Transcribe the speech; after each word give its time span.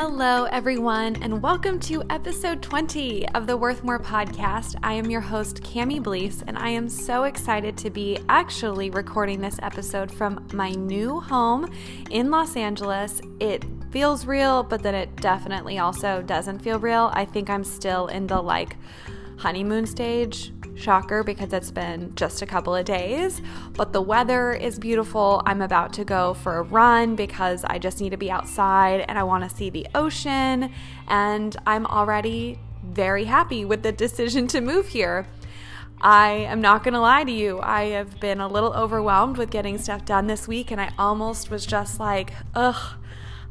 Hello, 0.00 0.44
everyone, 0.44 1.16
and 1.24 1.42
welcome 1.42 1.80
to 1.80 2.04
episode 2.08 2.62
20 2.62 3.28
of 3.30 3.48
the 3.48 3.56
Worth 3.56 3.82
More 3.82 3.98
podcast. 3.98 4.76
I 4.80 4.92
am 4.92 5.10
your 5.10 5.20
host, 5.20 5.60
Cami 5.64 6.00
Blease, 6.00 6.44
and 6.46 6.56
I 6.56 6.68
am 6.68 6.88
so 6.88 7.24
excited 7.24 7.76
to 7.78 7.90
be 7.90 8.16
actually 8.28 8.90
recording 8.90 9.40
this 9.40 9.58
episode 9.60 10.08
from 10.12 10.46
my 10.52 10.70
new 10.70 11.18
home 11.18 11.68
in 12.10 12.30
Los 12.30 12.56
Angeles. 12.56 13.20
It 13.40 13.64
feels 13.90 14.24
real, 14.24 14.62
but 14.62 14.84
then 14.84 14.94
it 14.94 15.16
definitely 15.16 15.80
also 15.80 16.22
doesn't 16.22 16.60
feel 16.60 16.78
real. 16.78 17.10
I 17.12 17.24
think 17.24 17.50
I'm 17.50 17.64
still 17.64 18.06
in 18.06 18.28
the 18.28 18.40
like 18.40 18.76
honeymoon 19.38 19.84
stage 19.84 20.52
Shocker 20.78 21.22
because 21.22 21.52
it's 21.52 21.70
been 21.70 22.14
just 22.14 22.42
a 22.42 22.46
couple 22.46 22.74
of 22.74 22.84
days, 22.84 23.42
but 23.74 23.92
the 23.92 24.00
weather 24.00 24.52
is 24.52 24.78
beautiful. 24.78 25.42
I'm 25.44 25.60
about 25.60 25.92
to 25.94 26.04
go 26.04 26.34
for 26.34 26.56
a 26.56 26.62
run 26.62 27.16
because 27.16 27.64
I 27.64 27.78
just 27.78 28.00
need 28.00 28.10
to 28.10 28.16
be 28.16 28.30
outside 28.30 29.04
and 29.08 29.18
I 29.18 29.24
want 29.24 29.48
to 29.48 29.54
see 29.54 29.70
the 29.70 29.86
ocean. 29.94 30.72
And 31.08 31.56
I'm 31.66 31.86
already 31.86 32.58
very 32.84 33.24
happy 33.24 33.64
with 33.64 33.82
the 33.82 33.92
decision 33.92 34.46
to 34.48 34.60
move 34.60 34.88
here. 34.88 35.26
I 36.00 36.30
am 36.30 36.60
not 36.60 36.84
going 36.84 36.94
to 36.94 37.00
lie 37.00 37.24
to 37.24 37.32
you. 37.32 37.60
I 37.60 37.86
have 37.86 38.20
been 38.20 38.40
a 38.40 38.46
little 38.46 38.72
overwhelmed 38.72 39.36
with 39.36 39.50
getting 39.50 39.78
stuff 39.78 40.04
done 40.04 40.28
this 40.28 40.46
week, 40.46 40.70
and 40.70 40.80
I 40.80 40.92
almost 40.96 41.50
was 41.50 41.66
just 41.66 41.98
like, 41.98 42.32
ugh, 42.54 42.94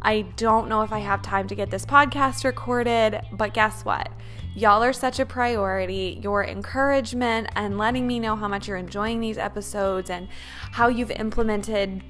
I 0.01 0.21
don't 0.21 0.69
know 0.69 0.81
if 0.81 0.91
I 0.91 0.99
have 0.99 1.21
time 1.21 1.47
to 1.47 1.55
get 1.55 1.69
this 1.69 1.85
podcast 1.85 2.43
recorded. 2.43 3.21
But 3.31 3.53
guess 3.53 3.83
what? 3.83 4.09
Y'all 4.55 4.83
are 4.83 4.93
such 4.93 5.19
a 5.19 5.25
priority. 5.25 6.19
Your 6.21 6.43
encouragement 6.43 7.49
and 7.55 7.77
letting 7.77 8.07
me 8.07 8.19
know 8.19 8.35
how 8.35 8.47
much 8.47 8.67
you're 8.67 8.77
enjoying 8.77 9.19
these 9.19 9.37
episodes 9.37 10.09
and 10.09 10.27
how 10.71 10.87
you've 10.87 11.11
implemented 11.11 12.03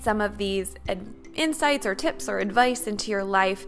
some 0.00 0.20
of 0.20 0.38
these 0.38 0.74
insights 1.34 1.86
or 1.86 1.94
tips 1.94 2.28
or 2.28 2.38
advice 2.38 2.86
into 2.86 3.10
your 3.10 3.24
life 3.24 3.66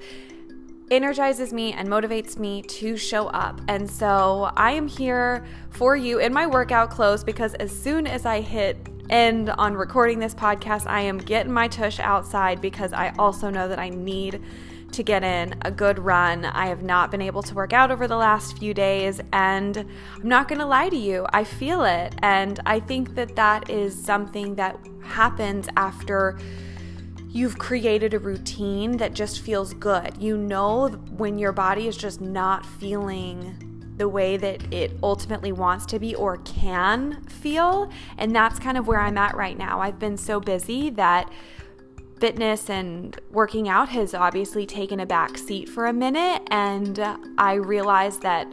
energizes 0.91 1.53
me 1.53 1.73
and 1.73 1.89
motivates 1.89 2.37
me 2.37 2.63
to 2.63 2.97
show 2.97 3.29
up. 3.29 3.61
And 3.69 3.89
so 3.89 4.51
I 4.57 4.73
am 4.73 4.89
here 4.89 5.47
for 5.71 5.97
you 5.97 6.19
in 6.19 6.33
my 6.33 6.47
workout 6.47 6.91
clothes 6.91 7.23
because 7.23 7.55
as 7.55 7.71
soon 7.71 8.07
as 8.07 8.27
I 8.27 8.41
hit 8.41 8.89
end 9.11 9.51
on 9.51 9.75
recording 9.75 10.19
this 10.19 10.35
podcast, 10.35 10.87
I 10.87 11.03
am 11.03 11.19
getting 11.19 11.53
my 11.53 11.69
tush 11.69 12.01
outside 12.01 12.61
because 12.61 12.93
I 12.93 13.13
also 13.19 13.51
know 13.51 13.69
that 13.69 13.79
I 13.79 13.89
need 13.89 14.43
to 14.93 15.03
get 15.03 15.23
in 15.23 15.55
a 15.63 15.71
good 15.71 15.99
run. 15.99 16.45
I 16.45 16.67
have 16.67 16.83
not 16.83 17.11
been 17.11 17.23
able 17.23 17.43
to 17.45 17.55
work 17.55 17.73
out 17.73 17.91
over 17.91 18.09
the 18.09 18.17
last 18.17 18.59
few 18.59 18.75
days, 18.75 19.21
and 19.33 19.77
I'm 19.77 20.29
not 20.29 20.49
going 20.49 20.59
to 20.59 20.67
lie 20.67 20.89
to 20.89 20.97
you, 20.97 21.27
I 21.33 21.45
feel 21.45 21.85
it. 21.85 22.15
And 22.23 22.59
I 22.67 22.81
think 22.81 23.15
that 23.15 23.37
that 23.37 23.71
is 23.71 23.95
something 24.01 24.57
that 24.57 24.79
happens 25.03 25.69
after 25.77 26.39
you've 27.29 27.59
created 27.59 28.15
a 28.15 28.19
routine 28.19 28.97
that 28.97 29.15
just 29.15 29.41
feels 29.41 29.73
good. 29.75 30.17
You 30.19 30.37
know, 30.37 30.89
when 30.89 31.39
your 31.39 31.53
body 31.53 31.87
is 31.87 31.97
just 31.97 32.21
not 32.21 32.67
feeling 32.67 33.70
the 34.01 34.09
way 34.09 34.39
that 34.39 34.73
it 34.73 34.91
ultimately 35.03 35.53
wants 35.53 35.85
to 35.85 35.99
be 35.99 36.15
or 36.15 36.39
can 36.39 37.23
feel. 37.27 37.91
And 38.17 38.35
that's 38.35 38.59
kind 38.59 38.79
of 38.79 38.89
where 38.89 38.99
I'm 38.99 39.19
at 39.19 39.37
right 39.37 39.59
now. 39.59 39.79
I've 39.83 39.99
been 39.99 40.17
so 40.17 40.41
busy 40.41 40.89
that 40.91 41.31
fitness 42.19 42.71
and 42.71 43.21
working 43.31 43.69
out 43.69 43.91
has 43.91 44.15
obviously 44.15 44.65
taken 44.65 45.01
a 45.01 45.07
back 45.07 45.37
seat 45.37 45.69
for 45.69 45.87
a 45.87 45.93
minute. 45.93 46.43
And 46.51 46.99
I 47.37 47.55
realized 47.55 48.23
that 48.23 48.49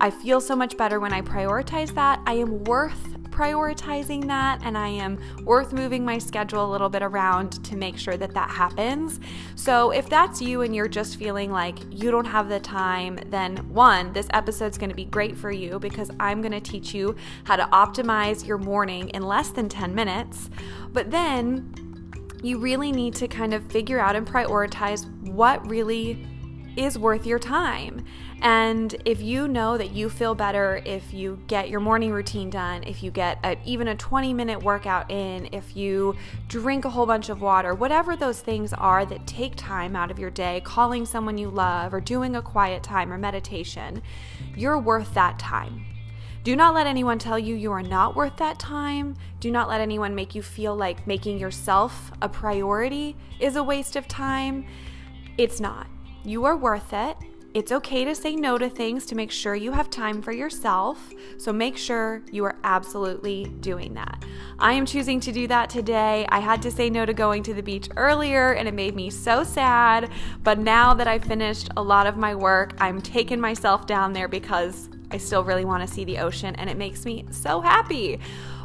I 0.00 0.10
feel 0.10 0.40
so 0.40 0.54
much 0.54 0.76
better 0.76 1.00
when 1.00 1.12
I 1.12 1.22
prioritize 1.22 1.92
that. 1.96 2.20
I 2.24 2.34
am 2.34 2.62
worth 2.62 3.13
prioritizing 3.34 4.26
that 4.28 4.60
and 4.62 4.78
I 4.78 4.88
am 4.88 5.18
worth 5.44 5.72
moving 5.72 6.04
my 6.04 6.18
schedule 6.18 6.64
a 6.64 6.70
little 6.70 6.88
bit 6.88 7.02
around 7.02 7.64
to 7.64 7.76
make 7.76 7.98
sure 7.98 8.16
that 8.16 8.32
that 8.34 8.48
happens. 8.48 9.18
So, 9.56 9.90
if 9.90 10.08
that's 10.08 10.40
you 10.40 10.62
and 10.62 10.74
you're 10.74 10.88
just 10.88 11.16
feeling 11.16 11.50
like 11.50 11.78
you 11.90 12.10
don't 12.10 12.24
have 12.24 12.48
the 12.48 12.60
time, 12.60 13.18
then 13.30 13.56
one, 13.68 14.12
this 14.12 14.28
episode's 14.30 14.78
going 14.78 14.90
to 14.90 14.96
be 14.96 15.04
great 15.04 15.36
for 15.36 15.50
you 15.50 15.78
because 15.78 16.10
I'm 16.20 16.40
going 16.40 16.52
to 16.52 16.60
teach 16.60 16.94
you 16.94 17.16
how 17.42 17.56
to 17.56 17.64
optimize 17.64 18.46
your 18.46 18.58
morning 18.58 19.08
in 19.10 19.22
less 19.22 19.50
than 19.50 19.68
10 19.68 19.94
minutes. 19.94 20.48
But 20.92 21.10
then 21.10 21.74
you 22.42 22.58
really 22.58 22.92
need 22.92 23.14
to 23.16 23.26
kind 23.26 23.52
of 23.52 23.64
figure 23.72 23.98
out 23.98 24.14
and 24.14 24.26
prioritize 24.26 25.10
what 25.28 25.66
really 25.68 26.26
is 26.76 26.98
worth 26.98 27.26
your 27.26 27.38
time. 27.38 28.04
And 28.44 28.94
if 29.06 29.22
you 29.22 29.48
know 29.48 29.78
that 29.78 29.92
you 29.92 30.10
feel 30.10 30.34
better 30.34 30.82
if 30.84 31.14
you 31.14 31.42
get 31.46 31.70
your 31.70 31.80
morning 31.80 32.12
routine 32.12 32.50
done, 32.50 32.84
if 32.84 33.02
you 33.02 33.10
get 33.10 33.38
a, 33.42 33.56
even 33.64 33.88
a 33.88 33.94
20 33.94 34.34
minute 34.34 34.62
workout 34.62 35.10
in, 35.10 35.48
if 35.50 35.74
you 35.74 36.14
drink 36.46 36.84
a 36.84 36.90
whole 36.90 37.06
bunch 37.06 37.30
of 37.30 37.40
water, 37.40 37.74
whatever 37.74 38.16
those 38.16 38.40
things 38.40 38.74
are 38.74 39.06
that 39.06 39.26
take 39.26 39.56
time 39.56 39.96
out 39.96 40.10
of 40.10 40.18
your 40.18 40.28
day, 40.28 40.60
calling 40.62 41.06
someone 41.06 41.38
you 41.38 41.48
love, 41.48 41.94
or 41.94 42.02
doing 42.02 42.36
a 42.36 42.42
quiet 42.42 42.82
time 42.82 43.10
or 43.10 43.16
meditation, 43.16 44.02
you're 44.54 44.78
worth 44.78 45.14
that 45.14 45.38
time. 45.38 45.86
Do 46.42 46.54
not 46.54 46.74
let 46.74 46.86
anyone 46.86 47.18
tell 47.18 47.38
you 47.38 47.54
you 47.54 47.72
are 47.72 47.82
not 47.82 48.14
worth 48.14 48.36
that 48.36 48.58
time. 48.58 49.16
Do 49.40 49.50
not 49.50 49.70
let 49.70 49.80
anyone 49.80 50.14
make 50.14 50.34
you 50.34 50.42
feel 50.42 50.76
like 50.76 51.06
making 51.06 51.38
yourself 51.38 52.12
a 52.20 52.28
priority 52.28 53.16
is 53.40 53.56
a 53.56 53.62
waste 53.62 53.96
of 53.96 54.06
time. 54.06 54.66
It's 55.38 55.60
not. 55.60 55.86
You 56.24 56.44
are 56.44 56.58
worth 56.58 56.92
it. 56.92 57.16
It's 57.54 57.70
okay 57.70 58.04
to 58.04 58.16
say 58.16 58.34
no 58.34 58.58
to 58.58 58.68
things 58.68 59.06
to 59.06 59.14
make 59.14 59.30
sure 59.30 59.54
you 59.54 59.70
have 59.70 59.88
time 59.88 60.20
for 60.20 60.32
yourself. 60.32 61.12
So 61.36 61.52
make 61.52 61.76
sure 61.76 62.20
you 62.32 62.44
are 62.44 62.56
absolutely 62.64 63.44
doing 63.60 63.94
that. 63.94 64.24
I 64.58 64.72
am 64.72 64.84
choosing 64.84 65.20
to 65.20 65.30
do 65.30 65.46
that 65.46 65.70
today. 65.70 66.26
I 66.30 66.40
had 66.40 66.60
to 66.62 66.72
say 66.72 66.90
no 66.90 67.06
to 67.06 67.14
going 67.14 67.44
to 67.44 67.54
the 67.54 67.62
beach 67.62 67.88
earlier 67.96 68.54
and 68.54 68.66
it 68.66 68.74
made 68.74 68.96
me 68.96 69.08
so 69.08 69.44
sad. 69.44 70.10
But 70.42 70.58
now 70.58 70.94
that 70.94 71.06
I've 71.06 71.22
finished 71.22 71.68
a 71.76 71.82
lot 71.82 72.08
of 72.08 72.16
my 72.16 72.34
work, 72.34 72.74
I'm 72.80 73.00
taking 73.00 73.38
myself 73.38 73.86
down 73.86 74.12
there 74.12 74.26
because 74.26 74.88
I 75.12 75.18
still 75.18 75.44
really 75.44 75.64
want 75.64 75.88
to 75.88 75.94
see 75.94 76.04
the 76.04 76.18
ocean 76.18 76.56
and 76.56 76.68
it 76.68 76.76
makes 76.76 77.04
me 77.04 77.24
so 77.30 77.60
happy. 77.60 78.18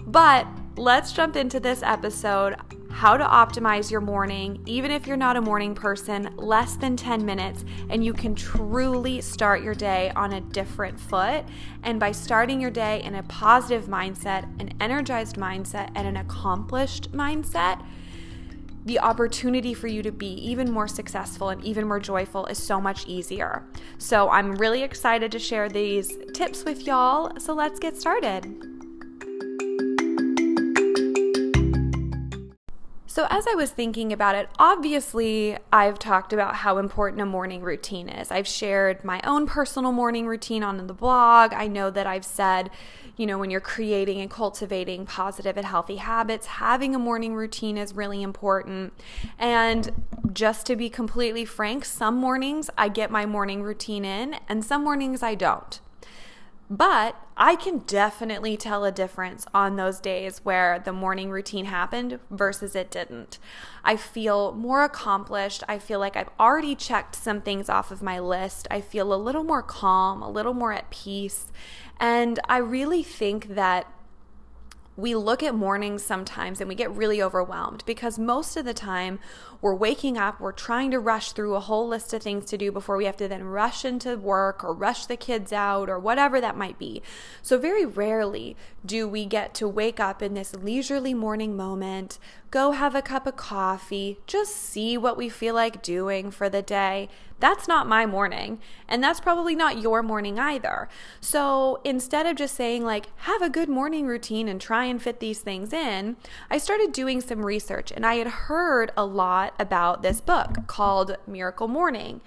But 0.08 0.48
let's 0.80 1.12
jump 1.12 1.36
into 1.36 1.60
this 1.60 1.84
episode 1.84 2.56
how 2.90 3.18
to 3.18 3.24
optimize 3.24 3.92
your 3.92 4.00
morning, 4.00 4.62
even 4.66 4.92
if 4.92 5.06
you're 5.06 5.18
not 5.18 5.36
a 5.36 5.42
morning 5.42 5.76
person, 5.76 6.34
less 6.38 6.78
than 6.78 6.96
10 6.96 7.26
minutes, 7.26 7.66
and 7.90 8.04
you 8.04 8.14
can 8.14 8.34
truly 8.34 9.20
start 9.20 9.62
your 9.62 9.76
day 9.76 10.10
on 10.16 10.34
a 10.34 10.42
different 10.42 10.98
foot. 10.98 11.44
And 11.84 12.00
by 12.00 12.14
starting 12.14 12.62
your 12.62 12.72
day 12.72 13.04
in 13.04 13.16
a 13.16 13.24
positive 13.24 13.90
mindset, 13.90 14.44
an 14.62 14.74
energized 14.80 15.36
mindset, 15.36 15.92
and 15.96 16.08
an 16.08 16.16
accomplished 16.16 17.12
mindset, 17.12 17.86
the 18.86 19.00
opportunity 19.00 19.74
for 19.74 19.88
you 19.88 20.02
to 20.02 20.14
be 20.14 20.34
even 20.50 20.72
more 20.72 20.88
successful 20.88 21.50
and 21.50 21.64
even 21.64 21.86
more 21.88 22.00
joyful 22.00 22.46
is 22.46 22.58
so 22.58 22.80
much 22.80 23.06
easier. 23.06 23.66
So, 23.98 24.30
I'm 24.30 24.56
really 24.56 24.84
excited 24.84 25.30
to 25.34 25.40
share 25.40 25.68
these 25.68 26.18
tips 26.34 26.64
with 26.64 26.88
y'all. 26.88 27.38
So, 27.38 27.54
let's 27.54 27.80
get 27.80 27.98
started. 27.98 28.69
So, 33.20 33.28
as 33.30 33.46
I 33.48 33.54
was 33.54 33.72
thinking 33.72 34.14
about 34.14 34.36
it, 34.36 34.48
obviously 34.60 35.58
I've 35.74 36.00
talked 36.00 36.32
about 36.32 36.56
how 36.56 36.78
important 36.78 37.22
a 37.22 37.26
morning 37.26 37.62
routine 37.62 38.08
is. 38.08 38.32
I've 38.32 38.48
shared 38.48 39.04
my 39.04 39.20
own 39.26 39.46
personal 39.46 39.92
morning 39.92 40.26
routine 40.26 40.64
on 40.64 40.88
the 40.88 40.94
blog. 40.94 41.52
I 41.52 41.68
know 41.68 41.90
that 41.90 42.08
I've 42.08 42.24
said, 42.24 42.72
you 43.18 43.26
know, 43.26 43.38
when 43.38 43.50
you're 43.50 43.60
creating 43.60 44.22
and 44.22 44.32
cultivating 44.32 45.06
positive 45.06 45.58
and 45.58 45.66
healthy 45.66 45.98
habits, 45.98 46.46
having 46.46 46.96
a 46.96 46.98
morning 46.98 47.36
routine 47.36 47.78
is 47.78 47.94
really 47.94 48.22
important. 48.22 48.94
And 49.38 50.06
just 50.32 50.66
to 50.68 50.78
be 50.78 50.90
completely 50.90 51.44
frank, 51.44 51.84
some 51.84 52.16
mornings 52.16 52.70
I 52.78 52.88
get 52.88 53.12
my 53.12 53.26
morning 53.26 53.64
routine 53.64 54.06
in, 54.06 54.38
and 54.48 54.64
some 54.64 54.86
mornings 54.86 55.22
I 55.22 55.36
don't. 55.36 55.82
But 56.70 57.16
I 57.36 57.56
can 57.56 57.80
definitely 57.80 58.56
tell 58.56 58.86
a 58.86 58.92
difference 58.92 59.46
on 59.56 59.76
those 59.76 60.00
days 60.00 60.46
where 60.46 60.78
the 60.78 60.94
morning 60.94 61.32
routine 61.32 61.66
happened 61.66 62.20
versus 62.30 62.76
it 62.76 62.92
didn't. 62.92 63.40
I 63.84 63.96
feel 63.96 64.52
more 64.52 64.84
accomplished. 64.84 65.64
I 65.68 65.80
feel 65.80 66.00
like 66.00 66.16
I've 66.16 66.30
already 66.40 66.76
checked 66.76 67.16
some 67.16 67.42
things 67.42 67.70
off 67.70 67.90
of 67.90 68.04
my 68.04 68.20
list. 68.20 68.68
I 68.70 68.82
feel 68.82 69.12
a 69.12 69.16
little 69.16 69.44
more 69.44 69.64
calm, 69.64 70.22
a 70.22 70.30
little 70.30 70.54
more 70.54 70.72
at 70.72 70.92
peace. 70.92 71.52
And 72.00 72.40
I 72.48 72.58
really 72.58 73.02
think 73.02 73.56
that 73.56 73.92
we 75.00 75.16
look 75.16 75.42
at 75.42 75.56
mornings 75.56 76.04
sometimes 76.04 76.60
and 76.60 76.68
we 76.68 76.76
get 76.76 76.92
really 76.92 77.22
overwhelmed 77.22 77.84
because 77.86 78.20
most 78.20 78.58
of 78.58 78.66
the 78.66 78.74
time 78.74 79.18
we're 79.62 79.76
waking 79.76 80.18
up, 80.18 80.40
we're 80.40 80.52
trying 80.52 80.92
to 80.92 81.00
rush 81.00 81.34
through 81.34 81.56
a 81.56 81.60
whole 81.60 81.88
list 81.88 82.14
of 82.14 82.22
things 82.22 82.46
to 82.46 82.58
do 82.58 82.72
before 82.72 82.96
we 82.96 83.06
have 83.06 83.18
to 83.18 83.28
then 83.28 83.44
rush 83.44 83.84
into 83.84 84.16
work 84.18 84.64
or 84.64 84.74
rush 84.74 85.06
the 85.06 85.18
kids 85.18 85.52
out 85.52 85.90
or 85.90 86.00
whatever 86.00 86.40
that 86.40 86.58
might 86.58 86.80
be. 86.80 87.02
So, 87.42 87.58
very 87.58 87.86
rarely 87.86 88.56
do 88.86 89.08
we 89.08 89.26
get 89.26 89.54
to 89.56 89.68
wake 89.68 90.00
up 90.00 90.22
in 90.22 90.34
this 90.34 90.56
leisurely 90.56 91.14
morning 91.14 91.58
moment, 91.58 92.20
go 92.52 92.72
have 92.72 92.96
a 92.96 93.02
cup 93.02 93.28
of 93.28 93.36
coffee, 93.36 94.18
just 94.26 94.56
see 94.56 94.98
what 94.98 95.18
we 95.18 95.30
feel 95.30 95.56
like 95.56 95.84
doing 95.84 96.32
for 96.32 96.50
the 96.50 96.62
day, 96.62 97.10
That's 97.40 97.70
not 97.70 97.88
my 97.88 98.06
morning, 98.06 98.60
and 98.88 99.02
that's 99.02 99.22
probably 99.22 99.56
not 99.56 99.82
your 99.82 100.04
morning 100.04 100.38
either. 100.40 100.90
So 101.22 101.80
instead 101.86 102.26
of 102.26 102.36
just 102.36 102.54
saying, 102.54 102.84
like, 102.84 103.08
have 103.18 103.42
a 103.42 103.50
good 103.50 103.70
morning 103.70 104.08
routine 104.08 104.50
and 104.50 104.60
try 104.60 104.86
and 104.86 105.02
fit 105.02 105.22
these 105.22 105.40
things 105.40 105.72
in, 105.72 106.18
I 106.50 106.58
started 106.58 106.92
doing 106.92 107.22
some 107.22 107.46
research 107.46 107.94
and 107.96 108.06
I 108.06 108.16
had 108.16 108.28
heard 108.28 108.92
a 108.98 109.06
lot 109.06 109.49
about 109.58 110.02
this 110.02 110.22
book 110.22 110.68
called 110.68 111.18
Miracle 111.26 111.68
Morning. 111.68 112.22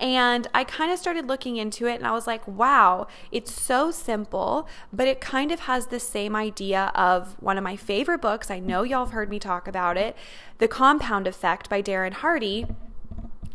And 0.00 0.46
I 0.54 0.62
kind 0.64 0.92
of 0.92 0.98
started 0.98 1.26
looking 1.26 1.56
into 1.56 1.86
it 1.86 1.96
and 1.96 2.06
I 2.06 2.12
was 2.12 2.26
like, 2.26 2.46
wow, 2.46 3.08
it's 3.32 3.52
so 3.52 3.90
simple, 3.90 4.68
but 4.92 5.08
it 5.08 5.20
kind 5.20 5.50
of 5.50 5.60
has 5.60 5.86
the 5.86 5.98
same 5.98 6.36
idea 6.36 6.92
of 6.94 7.36
one 7.42 7.58
of 7.58 7.64
my 7.64 7.74
favorite 7.74 8.20
books. 8.20 8.50
I 8.50 8.60
know 8.60 8.84
y'all 8.84 9.06
have 9.06 9.14
heard 9.14 9.28
me 9.28 9.38
talk 9.38 9.66
about 9.66 9.96
it 9.96 10.16
The 10.58 10.68
Compound 10.68 11.26
Effect 11.26 11.68
by 11.68 11.82
Darren 11.82 12.12
Hardy. 12.12 12.66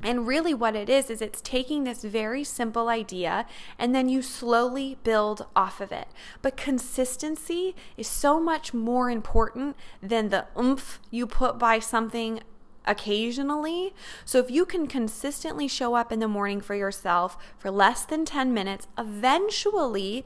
And 0.05 0.27
really, 0.27 0.53
what 0.53 0.75
it 0.75 0.89
is, 0.89 1.09
is 1.09 1.21
it's 1.21 1.39
taking 1.39 1.85
this 1.85 2.03
very 2.03 2.43
simple 2.43 2.89
idea 2.89 3.45
and 3.79 3.95
then 3.95 4.09
you 4.09 4.21
slowly 4.21 4.97
build 5.05 5.45
off 5.55 5.79
of 5.79 5.93
it. 5.93 6.09
But 6.41 6.57
consistency 6.57 7.73
is 7.95 8.07
so 8.07 8.37
much 8.37 8.73
more 8.73 9.09
important 9.09 9.77
than 10.01 10.27
the 10.27 10.47
oomph 10.59 10.99
you 11.09 11.25
put 11.25 11.57
by 11.57 11.79
something 11.79 12.41
occasionally. 12.85 13.94
So 14.25 14.39
if 14.39 14.51
you 14.51 14.65
can 14.65 14.88
consistently 14.88 15.68
show 15.68 15.95
up 15.95 16.12
in 16.12 16.19
the 16.19 16.27
morning 16.27 16.62
for 16.62 16.75
yourself 16.75 17.38
for 17.57 17.71
less 17.71 18.06
than 18.06 18.25
10 18.25 18.53
minutes, 18.53 18.88
eventually 18.97 20.25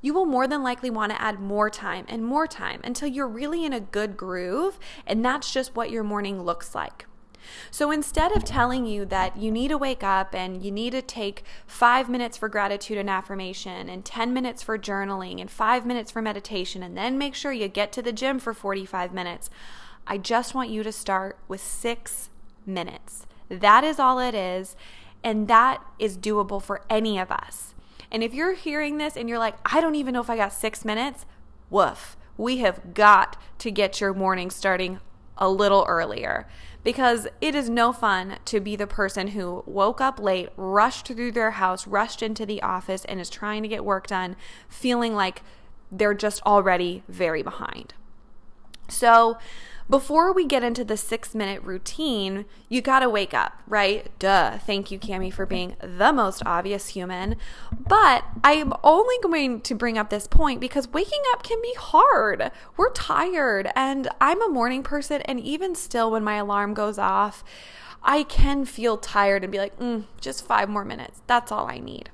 you 0.00 0.14
will 0.14 0.26
more 0.26 0.46
than 0.46 0.62
likely 0.62 0.90
want 0.90 1.12
to 1.12 1.20
add 1.20 1.40
more 1.40 1.70
time 1.70 2.04
and 2.08 2.24
more 2.24 2.46
time 2.46 2.80
until 2.84 3.08
you're 3.08 3.28
really 3.28 3.64
in 3.64 3.72
a 3.72 3.80
good 3.80 4.16
groove. 4.16 4.78
And 5.06 5.24
that's 5.24 5.52
just 5.52 5.74
what 5.74 5.90
your 5.90 6.04
morning 6.04 6.42
looks 6.42 6.74
like. 6.74 7.06
So 7.70 7.90
instead 7.90 8.32
of 8.32 8.44
telling 8.44 8.86
you 8.86 9.04
that 9.06 9.36
you 9.36 9.50
need 9.50 9.68
to 9.68 9.78
wake 9.78 10.02
up 10.02 10.34
and 10.34 10.62
you 10.62 10.70
need 10.70 10.90
to 10.90 11.02
take 11.02 11.44
five 11.66 12.08
minutes 12.08 12.36
for 12.36 12.48
gratitude 12.48 12.98
and 12.98 13.08
affirmation, 13.08 13.88
and 13.88 14.04
10 14.04 14.32
minutes 14.32 14.62
for 14.62 14.78
journaling, 14.78 15.40
and 15.40 15.50
five 15.50 15.86
minutes 15.86 16.10
for 16.10 16.22
meditation, 16.22 16.82
and 16.82 16.96
then 16.96 17.18
make 17.18 17.34
sure 17.34 17.52
you 17.52 17.68
get 17.68 17.92
to 17.92 18.02
the 18.02 18.12
gym 18.12 18.38
for 18.38 18.52
45 18.52 19.12
minutes, 19.12 19.50
I 20.08 20.16
just 20.16 20.54
want 20.54 20.70
you 20.70 20.82
to 20.82 20.90
start 20.90 21.38
with 21.46 21.60
six 21.60 22.30
minutes. 22.66 23.26
That 23.48 23.84
is 23.84 23.98
all 23.98 24.18
it 24.18 24.34
is. 24.34 24.74
And 25.22 25.48
that 25.48 25.84
is 25.98 26.16
doable 26.16 26.62
for 26.62 26.82
any 26.88 27.18
of 27.18 27.30
us. 27.30 27.74
And 28.10 28.22
if 28.22 28.32
you're 28.32 28.54
hearing 28.54 28.96
this 28.96 29.16
and 29.16 29.28
you're 29.28 29.38
like, 29.38 29.56
I 29.70 29.80
don't 29.80 29.94
even 29.94 30.14
know 30.14 30.20
if 30.20 30.30
I 30.30 30.36
got 30.36 30.52
six 30.52 30.84
minutes, 30.84 31.26
woof. 31.68 32.16
We 32.38 32.58
have 32.58 32.94
got 32.94 33.36
to 33.58 33.70
get 33.70 34.00
your 34.00 34.14
morning 34.14 34.50
starting 34.50 35.00
a 35.36 35.50
little 35.50 35.84
earlier 35.88 36.48
because 36.84 37.26
it 37.40 37.54
is 37.54 37.68
no 37.68 37.92
fun 37.92 38.38
to 38.46 38.60
be 38.60 38.76
the 38.76 38.86
person 38.86 39.28
who 39.28 39.62
woke 39.66 40.00
up 40.00 40.18
late, 40.18 40.48
rushed 40.56 41.08
through 41.08 41.32
their 41.32 41.52
house, 41.52 41.86
rushed 41.86 42.22
into 42.22 42.46
the 42.46 42.62
office, 42.62 43.04
and 43.04 43.20
is 43.20 43.28
trying 43.28 43.62
to 43.62 43.68
get 43.68 43.84
work 43.84 44.06
done, 44.06 44.36
feeling 44.68 45.14
like 45.14 45.42
they're 45.90 46.14
just 46.14 46.40
already 46.42 47.02
very 47.08 47.42
behind. 47.42 47.94
So, 48.88 49.36
before 49.90 50.32
we 50.32 50.44
get 50.44 50.62
into 50.62 50.84
the 50.84 50.96
six 50.96 51.34
minute 51.34 51.62
routine, 51.62 52.44
you 52.68 52.80
gotta 52.80 53.08
wake 53.08 53.32
up, 53.32 53.62
right? 53.66 54.06
Duh. 54.18 54.58
Thank 54.58 54.90
you, 54.90 54.98
Cami, 54.98 55.32
for 55.32 55.46
being 55.46 55.76
the 55.80 56.12
most 56.12 56.42
obvious 56.44 56.88
human. 56.88 57.36
But 57.72 58.24
I'm 58.44 58.72
only 58.84 59.16
going 59.22 59.60
to 59.62 59.74
bring 59.74 59.96
up 59.96 60.10
this 60.10 60.26
point 60.26 60.60
because 60.60 60.88
waking 60.88 61.22
up 61.32 61.42
can 61.42 61.60
be 61.62 61.74
hard. 61.74 62.50
We're 62.76 62.92
tired, 62.92 63.70
and 63.74 64.08
I'm 64.20 64.42
a 64.42 64.48
morning 64.48 64.82
person, 64.82 65.22
and 65.22 65.40
even 65.40 65.74
still, 65.74 66.10
when 66.10 66.24
my 66.24 66.34
alarm 66.34 66.74
goes 66.74 66.98
off, 66.98 67.42
I 68.02 68.22
can 68.22 68.64
feel 68.64 68.96
tired 68.96 69.42
and 69.42 69.50
be 69.50 69.58
like, 69.58 69.78
mm, 69.78 70.04
just 70.20 70.46
five 70.46 70.68
more 70.68 70.84
minutes. 70.84 71.22
That's 71.26 71.50
all 71.50 71.66
I 71.66 71.78
need. 71.78 72.10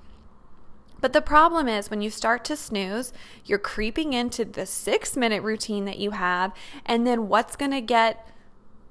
But 1.05 1.13
the 1.13 1.21
problem 1.21 1.69
is 1.69 1.91
when 1.91 2.01
you 2.01 2.09
start 2.09 2.47
to 2.47 2.57
snooze, 2.57 3.13
you're 3.45 3.59
creeping 3.59 4.15
into 4.15 4.43
the 4.43 4.65
six 4.65 5.19
minute 5.19 5.43
routine 5.43 5.85
that 5.85 5.99
you 5.99 6.13
have, 6.13 6.55
and 6.87 7.07
then 7.07 7.29
what's 7.29 7.57
going 7.57 7.73
to 7.73 7.83
get 7.83 8.27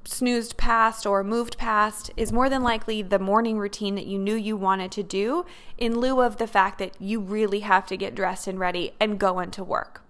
snoozed 0.05 0.55
past 0.55 1.07
or 1.07 1.23
moved 1.23 1.57
past 1.57 2.11
is 2.15 2.31
more 2.31 2.49
than 2.49 2.61
likely 2.61 3.01
the 3.01 3.17
morning 3.17 3.57
routine 3.57 3.95
that 3.95 4.05
you 4.05 4.19
knew 4.19 4.35
you 4.35 4.55
wanted 4.55 4.91
to 4.91 5.01
do, 5.01 5.43
in 5.79 5.99
lieu 5.99 6.21
of 6.21 6.37
the 6.37 6.45
fact 6.45 6.77
that 6.77 6.93
you 7.01 7.19
really 7.19 7.61
have 7.61 7.87
to 7.87 7.97
get 7.97 8.13
dressed 8.13 8.45
and 8.45 8.59
ready 8.59 8.91
and 8.99 9.17
go 9.17 9.39
into 9.39 9.63
work. 9.63 10.03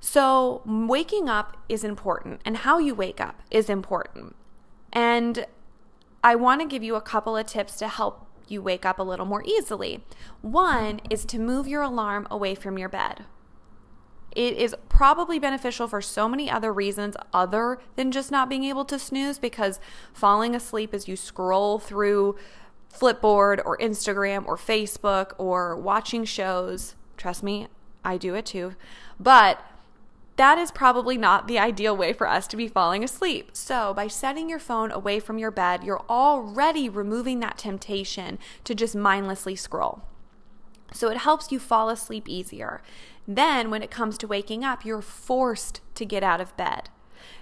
So, 0.00 0.60
waking 0.66 1.28
up 1.28 1.56
is 1.68 1.84
important, 1.84 2.40
and 2.44 2.56
how 2.56 2.80
you 2.80 2.96
wake 2.96 3.20
up 3.20 3.42
is 3.48 3.70
important. 3.70 4.34
And 4.92 5.46
I 6.24 6.34
want 6.34 6.62
to 6.62 6.66
give 6.66 6.82
you 6.82 6.96
a 6.96 7.00
couple 7.00 7.36
of 7.36 7.46
tips 7.46 7.76
to 7.76 7.86
help 7.86 8.26
you 8.52 8.62
wake 8.62 8.86
up 8.86 8.98
a 8.98 9.02
little 9.02 9.26
more 9.26 9.42
easily. 9.44 10.04
One 10.40 11.00
is 11.10 11.24
to 11.26 11.38
move 11.38 11.66
your 11.66 11.82
alarm 11.82 12.26
away 12.30 12.54
from 12.54 12.78
your 12.78 12.88
bed. 12.88 13.24
It 14.34 14.56
is 14.56 14.74
probably 14.88 15.38
beneficial 15.38 15.88
for 15.88 16.00
so 16.00 16.28
many 16.28 16.50
other 16.50 16.72
reasons 16.72 17.16
other 17.32 17.80
than 17.96 18.12
just 18.12 18.30
not 18.30 18.48
being 18.48 18.64
able 18.64 18.84
to 18.86 18.98
snooze 18.98 19.38
because 19.38 19.80
falling 20.14 20.54
asleep 20.54 20.94
as 20.94 21.06
you 21.06 21.16
scroll 21.16 21.78
through 21.78 22.36
Flipboard 22.92 23.60
or 23.64 23.76
Instagram 23.78 24.46
or 24.46 24.56
Facebook 24.56 25.32
or 25.38 25.76
watching 25.76 26.24
shows, 26.24 26.94
trust 27.16 27.42
me, 27.42 27.68
I 28.04 28.16
do 28.16 28.34
it 28.34 28.46
too. 28.46 28.74
But 29.20 29.64
that 30.36 30.58
is 30.58 30.70
probably 30.70 31.18
not 31.18 31.46
the 31.46 31.58
ideal 31.58 31.96
way 31.96 32.12
for 32.12 32.26
us 32.26 32.46
to 32.48 32.56
be 32.56 32.68
falling 32.68 33.04
asleep. 33.04 33.50
So, 33.52 33.92
by 33.92 34.08
setting 34.08 34.48
your 34.48 34.58
phone 34.58 34.90
away 34.90 35.20
from 35.20 35.38
your 35.38 35.50
bed, 35.50 35.84
you're 35.84 36.04
already 36.08 36.88
removing 36.88 37.40
that 37.40 37.58
temptation 37.58 38.38
to 38.64 38.74
just 38.74 38.96
mindlessly 38.96 39.56
scroll. 39.56 40.02
So, 40.92 41.08
it 41.08 41.18
helps 41.18 41.52
you 41.52 41.58
fall 41.58 41.90
asleep 41.90 42.28
easier. 42.28 42.80
Then, 43.28 43.70
when 43.70 43.82
it 43.82 43.90
comes 43.90 44.16
to 44.18 44.26
waking 44.26 44.64
up, 44.64 44.84
you're 44.84 45.02
forced 45.02 45.80
to 45.96 46.06
get 46.06 46.22
out 46.22 46.40
of 46.40 46.56
bed. 46.56 46.88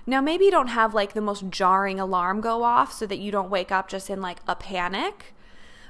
Now, 0.06 0.20
maybe 0.20 0.46
you 0.46 0.50
don't 0.50 0.68
have 0.68 0.92
like 0.92 1.12
the 1.12 1.20
most 1.20 1.48
jarring 1.48 2.00
alarm 2.00 2.40
go 2.40 2.64
off 2.64 2.92
so 2.92 3.06
that 3.06 3.18
you 3.18 3.30
don't 3.30 3.50
wake 3.50 3.70
up 3.70 3.88
just 3.88 4.10
in 4.10 4.20
like 4.20 4.38
a 4.48 4.56
panic, 4.56 5.34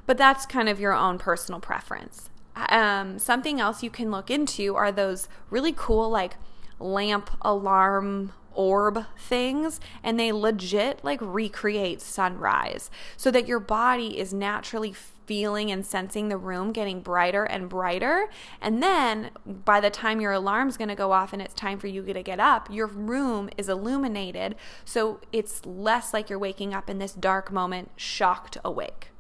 but 0.06 0.18
that's 0.18 0.46
kind 0.46 0.68
of 0.68 0.78
your 0.78 0.92
own 0.92 1.18
personal 1.18 1.60
preference. 1.60 2.28
Um, 2.54 3.18
something 3.18 3.60
else 3.60 3.82
you 3.82 3.90
can 3.90 4.10
look 4.10 4.30
into 4.30 4.76
are 4.76 4.92
those 4.92 5.28
really 5.48 5.72
cool, 5.74 6.10
like, 6.10 6.34
lamp 6.80 7.30
alarm 7.42 8.32
orb 8.54 9.04
things 9.16 9.80
and 10.02 10.18
they 10.18 10.32
legit 10.32 11.04
like 11.04 11.20
recreate 11.22 12.00
sunrise 12.00 12.90
so 13.16 13.30
that 13.30 13.46
your 13.46 13.60
body 13.60 14.18
is 14.18 14.34
naturally 14.34 14.92
feeling 14.92 15.70
and 15.70 15.86
sensing 15.86 16.28
the 16.28 16.36
room 16.36 16.72
getting 16.72 17.00
brighter 17.00 17.44
and 17.44 17.68
brighter. 17.68 18.28
And 18.60 18.82
then 18.82 19.30
by 19.46 19.80
the 19.80 19.88
time 19.88 20.20
your 20.20 20.32
alarm's 20.32 20.76
going 20.76 20.88
to 20.88 20.96
go 20.96 21.12
off 21.12 21.32
and 21.32 21.40
it's 21.40 21.54
time 21.54 21.78
for 21.78 21.86
you 21.86 22.02
to 22.02 22.22
get 22.22 22.40
up 22.40 22.68
your 22.70 22.88
room 22.88 23.48
is 23.56 23.68
illuminated 23.68 24.56
so 24.84 25.20
it's 25.32 25.64
less 25.64 26.12
like 26.12 26.28
you're 26.28 26.38
waking 26.38 26.74
up 26.74 26.90
in 26.90 26.98
this 26.98 27.12
dark 27.12 27.52
moment 27.52 27.90
shocked 27.96 28.58
awake 28.64 29.10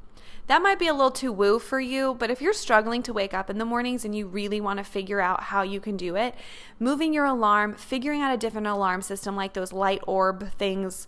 that 0.50 0.62
might 0.62 0.80
be 0.80 0.88
a 0.88 0.92
little 0.92 1.12
too 1.12 1.32
woo 1.32 1.60
for 1.60 1.78
you, 1.78 2.16
but 2.18 2.28
if 2.28 2.42
you're 2.42 2.52
struggling 2.52 3.04
to 3.04 3.12
wake 3.12 3.32
up 3.32 3.48
in 3.48 3.58
the 3.58 3.64
mornings 3.64 4.04
and 4.04 4.16
you 4.16 4.26
really 4.26 4.60
want 4.60 4.78
to 4.78 4.84
figure 4.84 5.20
out 5.20 5.44
how 5.44 5.62
you 5.62 5.78
can 5.78 5.96
do 5.96 6.16
it, 6.16 6.34
moving 6.80 7.14
your 7.14 7.24
alarm, 7.24 7.72
figuring 7.74 8.20
out 8.20 8.34
a 8.34 8.36
different 8.36 8.66
alarm 8.66 9.00
system 9.00 9.36
like 9.36 9.52
those 9.52 9.72
light 9.72 10.00
orb 10.08 10.52
things, 10.54 11.06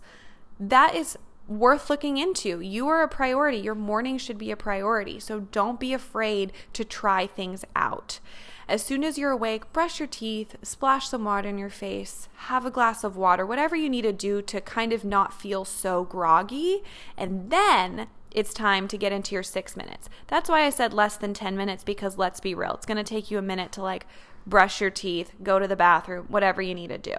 that 0.61 0.95
is 0.95 1.17
worth 1.45 1.89
looking 1.89 2.15
into. 2.15 2.61
You 2.61 2.87
are 2.87 3.03
a 3.03 3.09
priority. 3.09 3.57
Your 3.57 3.75
morning 3.75 4.17
should 4.17 4.37
be 4.37 4.49
a 4.49 4.55
priority. 4.55 5.19
So 5.19 5.41
don't 5.41 5.77
be 5.77 5.91
afraid 5.91 6.53
to 6.71 6.85
try 6.85 7.27
things 7.27 7.65
out. 7.75 8.21
As 8.69 8.81
soon 8.81 9.03
as 9.03 9.17
you're 9.17 9.31
awake, 9.31 9.73
brush 9.73 9.99
your 9.99 10.07
teeth, 10.07 10.55
splash 10.61 11.09
some 11.09 11.25
water 11.25 11.49
in 11.49 11.57
your 11.57 11.69
face, 11.69 12.29
have 12.35 12.65
a 12.65 12.71
glass 12.71 13.03
of 13.03 13.17
water, 13.17 13.45
whatever 13.45 13.75
you 13.75 13.89
need 13.89 14.03
to 14.03 14.13
do 14.13 14.41
to 14.41 14.61
kind 14.61 14.93
of 14.93 15.03
not 15.03 15.33
feel 15.33 15.65
so 15.65 16.05
groggy, 16.05 16.81
and 17.17 17.49
then 17.49 18.07
it's 18.33 18.53
time 18.53 18.87
to 18.87 18.97
get 18.97 19.11
into 19.11 19.35
your 19.35 19.43
six 19.43 19.75
minutes. 19.75 20.09
That's 20.27 20.49
why 20.49 20.65
I 20.65 20.69
said 20.69 20.93
less 20.93 21.17
than 21.17 21.33
10 21.33 21.55
minutes 21.55 21.83
because 21.83 22.17
let's 22.17 22.39
be 22.39 22.55
real, 22.55 22.73
it's 22.73 22.85
going 22.85 22.97
to 22.97 23.03
take 23.03 23.31
you 23.31 23.37
a 23.37 23.43
minute 23.43 23.71
to 23.73 23.81
like 23.81 24.07
brush 24.45 24.81
your 24.81 24.89
teeth, 24.89 25.31
go 25.41 25.59
to 25.59 25.67
the 25.67 25.75
bathroom, 25.75 26.25
whatever 26.27 26.61
you 26.61 26.75
need 26.75 26.89
to 26.89 26.97
do. 26.97 27.15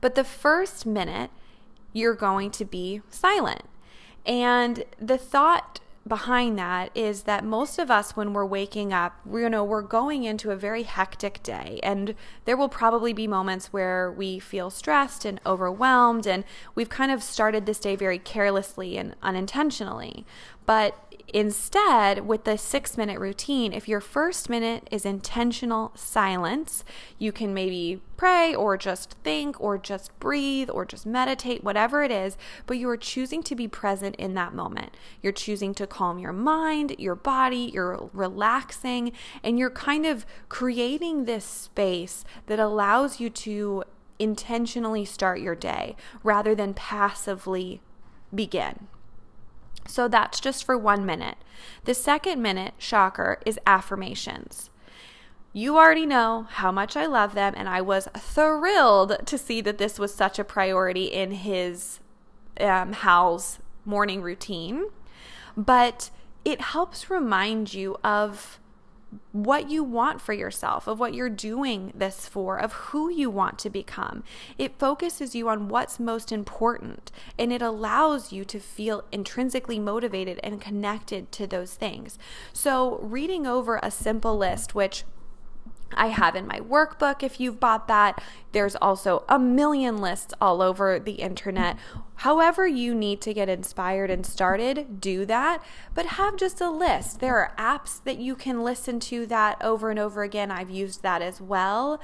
But 0.00 0.14
the 0.14 0.24
first 0.24 0.86
minute, 0.86 1.30
you're 1.92 2.14
going 2.14 2.50
to 2.52 2.64
be 2.64 3.02
silent. 3.10 3.62
And 4.24 4.84
the 5.00 5.18
thought 5.18 5.80
behind 6.08 6.58
that 6.58 6.90
is 6.94 7.22
that 7.24 7.44
most 7.44 7.78
of 7.78 7.90
us 7.90 8.16
when 8.16 8.32
we're 8.32 8.44
waking 8.44 8.92
up 8.92 9.14
we, 9.24 9.42
you 9.42 9.48
know 9.48 9.62
we're 9.62 9.82
going 9.82 10.24
into 10.24 10.50
a 10.50 10.56
very 10.56 10.82
hectic 10.82 11.42
day. 11.42 11.78
And 11.82 12.14
there 12.44 12.56
will 12.56 12.68
probably 12.68 13.12
be 13.12 13.26
moments 13.26 13.72
where 13.72 14.10
we 14.10 14.38
feel 14.38 14.70
stressed 14.70 15.24
and 15.24 15.40
overwhelmed 15.46 16.26
and 16.26 16.44
we've 16.74 16.88
kind 16.88 17.12
of 17.12 17.22
started 17.22 17.66
this 17.66 17.78
day 17.78 17.96
very 17.96 18.18
carelessly 18.18 18.96
and 18.96 19.14
unintentionally. 19.22 20.24
But 20.66 21.07
Instead, 21.34 22.26
with 22.26 22.44
the 22.44 22.56
six 22.56 22.96
minute 22.96 23.20
routine, 23.20 23.74
if 23.74 23.86
your 23.86 24.00
first 24.00 24.48
minute 24.48 24.88
is 24.90 25.04
intentional 25.04 25.92
silence, 25.94 26.84
you 27.18 27.32
can 27.32 27.52
maybe 27.52 28.00
pray 28.16 28.54
or 28.54 28.78
just 28.78 29.14
think 29.22 29.60
or 29.60 29.76
just 29.76 30.18
breathe 30.20 30.70
or 30.70 30.86
just 30.86 31.04
meditate, 31.04 31.62
whatever 31.62 32.02
it 32.02 32.10
is, 32.10 32.38
but 32.66 32.78
you 32.78 32.88
are 32.88 32.96
choosing 32.96 33.42
to 33.42 33.54
be 33.54 33.68
present 33.68 34.16
in 34.16 34.32
that 34.34 34.54
moment. 34.54 34.96
You're 35.20 35.34
choosing 35.34 35.74
to 35.74 35.86
calm 35.86 36.18
your 36.18 36.32
mind, 36.32 36.96
your 36.98 37.14
body, 37.14 37.70
you're 37.74 38.08
relaxing, 38.14 39.12
and 39.42 39.58
you're 39.58 39.68
kind 39.68 40.06
of 40.06 40.24
creating 40.48 41.26
this 41.26 41.44
space 41.44 42.24
that 42.46 42.58
allows 42.58 43.20
you 43.20 43.28
to 43.28 43.84
intentionally 44.18 45.04
start 45.04 45.40
your 45.40 45.54
day 45.54 45.94
rather 46.22 46.54
than 46.54 46.72
passively 46.72 47.82
begin. 48.34 48.88
So 49.88 50.06
that's 50.06 50.38
just 50.38 50.64
for 50.64 50.76
one 50.76 51.04
minute. 51.06 51.38
The 51.84 51.94
second 51.94 52.42
minute, 52.42 52.74
shocker, 52.76 53.40
is 53.46 53.58
affirmations. 53.66 54.70
You 55.54 55.76
already 55.76 56.04
know 56.04 56.46
how 56.50 56.70
much 56.70 56.94
I 56.94 57.06
love 57.06 57.34
them, 57.34 57.54
and 57.56 57.68
I 57.68 57.80
was 57.80 58.06
thrilled 58.16 59.16
to 59.24 59.38
see 59.38 59.62
that 59.62 59.78
this 59.78 59.98
was 59.98 60.14
such 60.14 60.38
a 60.38 60.44
priority 60.44 61.06
in 61.06 61.32
his 61.32 62.00
um, 62.60 62.92
Hal's 62.92 63.58
morning 63.86 64.20
routine. 64.20 64.84
But 65.56 66.10
it 66.44 66.60
helps 66.60 67.10
remind 67.10 67.72
you 67.72 67.96
of 68.04 68.60
what 69.32 69.70
you 69.70 69.82
want 69.82 70.20
for 70.20 70.32
yourself, 70.32 70.86
of 70.86 71.00
what 71.00 71.14
you're 71.14 71.30
doing 71.30 71.92
this 71.94 72.28
for, 72.28 72.58
of 72.58 72.72
who 72.72 73.10
you 73.10 73.30
want 73.30 73.58
to 73.60 73.70
become. 73.70 74.22
It 74.58 74.78
focuses 74.78 75.34
you 75.34 75.48
on 75.48 75.68
what's 75.68 75.98
most 75.98 76.30
important 76.32 77.10
and 77.38 77.52
it 77.52 77.62
allows 77.62 78.32
you 78.32 78.44
to 78.46 78.60
feel 78.60 79.04
intrinsically 79.12 79.78
motivated 79.78 80.40
and 80.42 80.60
connected 80.60 81.32
to 81.32 81.46
those 81.46 81.74
things. 81.74 82.18
So, 82.52 82.98
reading 82.98 83.46
over 83.46 83.80
a 83.82 83.90
simple 83.90 84.36
list, 84.36 84.74
which 84.74 85.04
I 85.94 86.08
have 86.08 86.36
in 86.36 86.46
my 86.46 86.60
workbook 86.60 87.22
if 87.22 87.40
you've 87.40 87.60
bought 87.60 87.88
that. 87.88 88.22
There's 88.52 88.76
also 88.76 89.24
a 89.28 89.38
million 89.38 89.98
lists 89.98 90.34
all 90.40 90.62
over 90.62 90.98
the 90.98 91.12
internet. 91.12 91.76
However, 92.16 92.66
you 92.66 92.94
need 92.94 93.20
to 93.22 93.34
get 93.34 93.48
inspired 93.48 94.10
and 94.10 94.26
started, 94.26 95.00
do 95.00 95.24
that, 95.26 95.62
but 95.94 96.06
have 96.06 96.36
just 96.36 96.60
a 96.60 96.70
list. 96.70 97.20
There 97.20 97.36
are 97.36 97.54
apps 97.56 98.02
that 98.04 98.18
you 98.18 98.34
can 98.34 98.64
listen 98.64 98.98
to 99.00 99.26
that 99.26 99.56
over 99.62 99.90
and 99.90 99.98
over 99.98 100.22
again. 100.22 100.50
I've 100.50 100.70
used 100.70 101.02
that 101.02 101.22
as 101.22 101.40
well. 101.40 102.00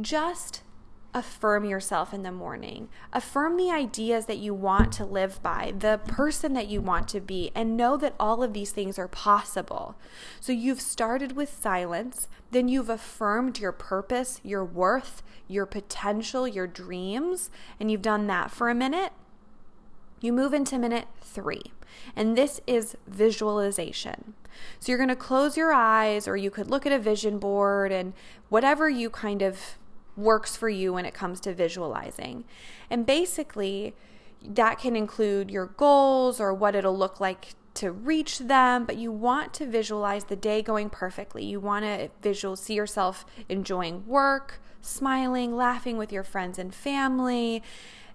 Just 0.00 0.62
affirm 1.12 1.64
yourself 1.64 2.14
in 2.14 2.22
the 2.22 2.30
morning. 2.30 2.88
Affirm 3.12 3.56
the 3.56 3.70
ideas 3.70 4.26
that 4.26 4.38
you 4.38 4.54
want 4.54 4.92
to 4.92 5.04
live 5.04 5.42
by, 5.42 5.72
the 5.76 6.00
person 6.06 6.52
that 6.52 6.68
you 6.68 6.80
want 6.80 7.08
to 7.08 7.20
be, 7.20 7.50
and 7.54 7.76
know 7.76 7.96
that 7.96 8.14
all 8.20 8.42
of 8.42 8.52
these 8.52 8.70
things 8.70 8.98
are 8.98 9.08
possible. 9.08 9.96
So 10.40 10.52
you've 10.52 10.80
started 10.80 11.32
with 11.32 11.52
silence, 11.52 12.28
then 12.52 12.68
you've 12.68 12.90
affirmed 12.90 13.58
your 13.58 13.72
purpose, 13.72 14.40
your 14.44 14.64
worth, 14.64 15.22
your 15.48 15.66
potential, 15.66 16.46
your 16.46 16.66
dreams, 16.66 17.50
and 17.80 17.90
you've 17.90 18.02
done 18.02 18.26
that 18.28 18.50
for 18.50 18.68
a 18.68 18.74
minute. 18.74 19.12
You 20.20 20.32
move 20.32 20.52
into 20.52 20.78
minute 20.78 21.06
three, 21.20 21.72
and 22.14 22.36
this 22.36 22.60
is 22.66 22.96
visualization. 23.06 24.34
So 24.78 24.92
you're 24.92 24.98
going 24.98 25.08
to 25.08 25.16
close 25.16 25.56
your 25.56 25.72
eyes, 25.72 26.28
or 26.28 26.36
you 26.36 26.50
could 26.50 26.70
look 26.70 26.86
at 26.86 26.92
a 26.92 26.98
vision 26.98 27.38
board 27.38 27.90
and 27.90 28.12
whatever 28.48 28.88
you 28.88 29.10
kind 29.10 29.42
of 29.42 29.78
works 30.16 30.56
for 30.56 30.68
you 30.68 30.92
when 30.92 31.06
it 31.06 31.14
comes 31.14 31.40
to 31.40 31.54
visualizing. 31.54 32.44
And 32.88 33.06
basically, 33.06 33.94
that 34.42 34.78
can 34.78 34.96
include 34.96 35.50
your 35.50 35.66
goals 35.66 36.40
or 36.40 36.54
what 36.54 36.74
it'll 36.74 36.96
look 36.96 37.20
like 37.20 37.54
to 37.74 37.92
reach 37.92 38.38
them, 38.38 38.84
but 38.84 38.96
you 38.96 39.12
want 39.12 39.54
to 39.54 39.66
visualize 39.66 40.24
the 40.24 40.36
day 40.36 40.60
going 40.62 40.90
perfectly. 40.90 41.44
You 41.44 41.60
want 41.60 41.84
to 41.84 42.10
visual 42.20 42.56
see 42.56 42.74
yourself 42.74 43.24
enjoying 43.48 44.06
work, 44.06 44.60
smiling, 44.80 45.56
laughing 45.56 45.96
with 45.96 46.12
your 46.12 46.24
friends 46.24 46.58
and 46.58 46.74
family, 46.74 47.62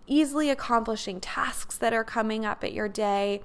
easily 0.08 0.50
accomplishing 0.50 1.20
tasks 1.20 1.78
that 1.78 1.94
are 1.94 2.04
coming 2.04 2.46
up 2.46 2.64
at 2.64 2.74
your 2.74 2.90
day. 2.90 3.42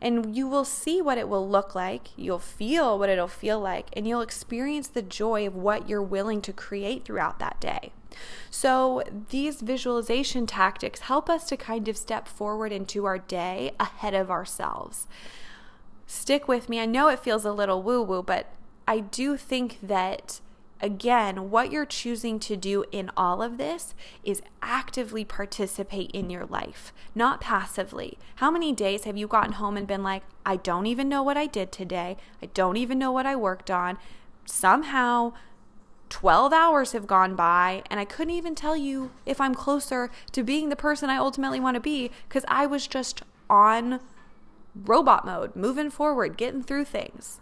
And 0.00 0.34
you 0.36 0.48
will 0.48 0.64
see 0.64 1.00
what 1.00 1.18
it 1.18 1.28
will 1.28 1.48
look 1.48 1.74
like. 1.74 2.08
You'll 2.16 2.38
feel 2.38 2.98
what 2.98 3.08
it'll 3.08 3.28
feel 3.28 3.60
like, 3.60 3.88
and 3.94 4.06
you'll 4.06 4.20
experience 4.20 4.88
the 4.88 5.02
joy 5.02 5.46
of 5.46 5.54
what 5.54 5.88
you're 5.88 6.02
willing 6.02 6.40
to 6.42 6.52
create 6.52 7.04
throughout 7.04 7.38
that 7.38 7.60
day. 7.60 7.92
So, 8.50 9.02
these 9.30 9.62
visualization 9.62 10.46
tactics 10.46 11.00
help 11.00 11.30
us 11.30 11.44
to 11.48 11.56
kind 11.56 11.88
of 11.88 11.96
step 11.96 12.28
forward 12.28 12.72
into 12.72 13.06
our 13.06 13.18
day 13.18 13.72
ahead 13.80 14.14
of 14.14 14.30
ourselves. 14.30 15.06
Stick 16.06 16.46
with 16.46 16.68
me. 16.68 16.78
I 16.78 16.86
know 16.86 17.08
it 17.08 17.20
feels 17.20 17.44
a 17.44 17.52
little 17.52 17.82
woo 17.82 18.02
woo, 18.02 18.22
but 18.22 18.50
I 18.86 19.00
do 19.00 19.36
think 19.36 19.78
that 19.82 20.40
again, 20.82 21.48
what 21.50 21.70
you're 21.70 21.86
choosing 21.86 22.40
to 22.40 22.56
do 22.56 22.84
in 22.90 23.10
all 23.16 23.40
of 23.40 23.56
this 23.56 23.94
is 24.24 24.42
actively 24.60 25.24
participate 25.24 26.10
in 26.10 26.28
your 26.28 26.44
life, 26.44 26.92
not 27.14 27.40
passively. 27.40 28.18
How 28.36 28.50
many 28.50 28.72
days 28.72 29.04
have 29.04 29.16
you 29.16 29.28
gotten 29.28 29.52
home 29.52 29.76
and 29.76 29.86
been 29.86 30.02
like, 30.02 30.24
I 30.44 30.56
don't 30.56 30.86
even 30.86 31.08
know 31.08 31.22
what 31.22 31.36
I 31.36 31.46
did 31.46 31.70
today, 31.70 32.16
I 32.42 32.46
don't 32.46 32.76
even 32.76 32.98
know 32.98 33.12
what 33.12 33.26
I 33.26 33.36
worked 33.36 33.70
on? 33.70 33.96
Somehow, 34.44 35.32
12 36.10 36.52
hours 36.52 36.92
have 36.92 37.06
gone 37.06 37.34
by 37.34 37.82
and 37.88 37.98
I 37.98 38.04
couldn't 38.04 38.34
even 38.34 38.54
tell 38.54 38.76
you 38.76 39.12
if 39.24 39.40
I'm 39.40 39.54
closer 39.54 40.10
to 40.32 40.42
being 40.42 40.68
the 40.68 40.76
person 40.76 41.08
I 41.08 41.16
ultimately 41.16 41.58
want 41.58 41.76
to 41.76 41.80
be 41.80 42.10
because 42.28 42.44
I 42.48 42.66
was 42.66 42.86
just 42.86 43.22
on 43.48 44.00
robot 44.74 45.24
mode, 45.24 45.56
moving 45.56 45.90
forward, 45.90 46.36
getting 46.36 46.62
through 46.62 46.84
things. 46.84 47.40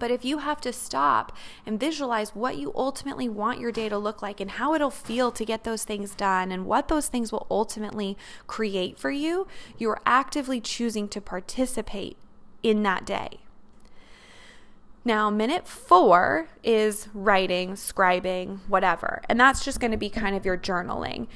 But 0.00 0.10
if 0.10 0.24
you 0.24 0.38
have 0.38 0.60
to 0.62 0.72
stop 0.72 1.36
and 1.64 1.78
visualize 1.78 2.34
what 2.34 2.56
you 2.56 2.72
ultimately 2.74 3.28
want 3.28 3.60
your 3.60 3.70
day 3.70 3.88
to 3.88 3.98
look 3.98 4.22
like 4.22 4.40
and 4.40 4.52
how 4.52 4.74
it'll 4.74 4.90
feel 4.90 5.30
to 5.30 5.44
get 5.44 5.62
those 5.62 5.84
things 5.84 6.16
done 6.16 6.50
and 6.50 6.66
what 6.66 6.88
those 6.88 7.06
things 7.06 7.30
will 7.30 7.46
ultimately 7.48 8.18
create 8.48 8.98
for 8.98 9.12
you, 9.12 9.46
you're 9.78 10.00
actively 10.04 10.60
choosing 10.60 11.06
to 11.08 11.20
participate 11.20 12.16
in 12.64 12.82
that 12.82 13.04
day. 13.04 13.38
Now, 15.04 15.30
minute 15.30 15.66
four 15.66 16.48
is 16.62 17.08
writing, 17.14 17.72
scribing, 17.72 18.60
whatever. 18.68 19.22
And 19.28 19.38
that's 19.38 19.64
just 19.64 19.80
going 19.80 19.92
to 19.92 19.96
be 19.96 20.10
kind 20.10 20.34
of 20.34 20.44
your 20.44 20.58
journaling. 20.58 21.26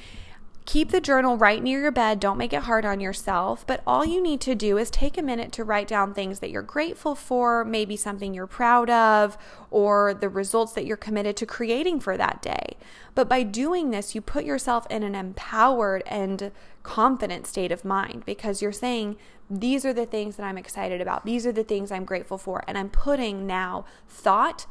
Keep 0.65 0.89
the 0.89 0.99
journal 0.99 1.37
right 1.37 1.61
near 1.61 1.79
your 1.79 1.91
bed. 1.91 2.19
Don't 2.19 2.39
make 2.39 2.51
it 2.51 2.63
hard 2.63 2.85
on 2.85 2.99
yourself. 2.99 3.67
But 3.67 3.83
all 3.85 4.03
you 4.03 4.21
need 4.21 4.41
to 4.41 4.55
do 4.55 4.79
is 4.79 4.89
take 4.89 5.15
a 5.15 5.21
minute 5.21 5.51
to 5.53 5.63
write 5.63 5.87
down 5.87 6.13
things 6.13 6.39
that 6.39 6.49
you're 6.49 6.63
grateful 6.63 7.13
for, 7.13 7.63
maybe 7.63 7.95
something 7.95 8.33
you're 8.33 8.47
proud 8.47 8.89
of, 8.89 9.37
or 9.69 10.15
the 10.15 10.27
results 10.27 10.73
that 10.73 10.85
you're 10.87 10.97
committed 10.97 11.37
to 11.37 11.45
creating 11.45 11.99
for 11.99 12.17
that 12.17 12.41
day. 12.41 12.77
But 13.13 13.29
by 13.29 13.43
doing 13.43 13.91
this, 13.91 14.15
you 14.15 14.21
put 14.21 14.43
yourself 14.43 14.87
in 14.89 15.03
an 15.03 15.13
empowered 15.13 16.01
and 16.07 16.51
confident 16.81 17.45
state 17.45 17.71
of 17.71 17.85
mind 17.85 18.25
because 18.25 18.63
you're 18.63 18.71
saying, 18.71 19.17
These 19.47 19.85
are 19.85 19.93
the 19.93 20.07
things 20.07 20.35
that 20.37 20.45
I'm 20.45 20.57
excited 20.57 20.99
about. 20.99 21.25
These 21.25 21.45
are 21.45 21.51
the 21.51 21.63
things 21.63 21.91
I'm 21.91 22.05
grateful 22.05 22.39
for. 22.39 22.63
And 22.67 22.75
I'm 22.75 22.89
putting 22.89 23.45
now 23.45 23.85
thought 24.09 24.65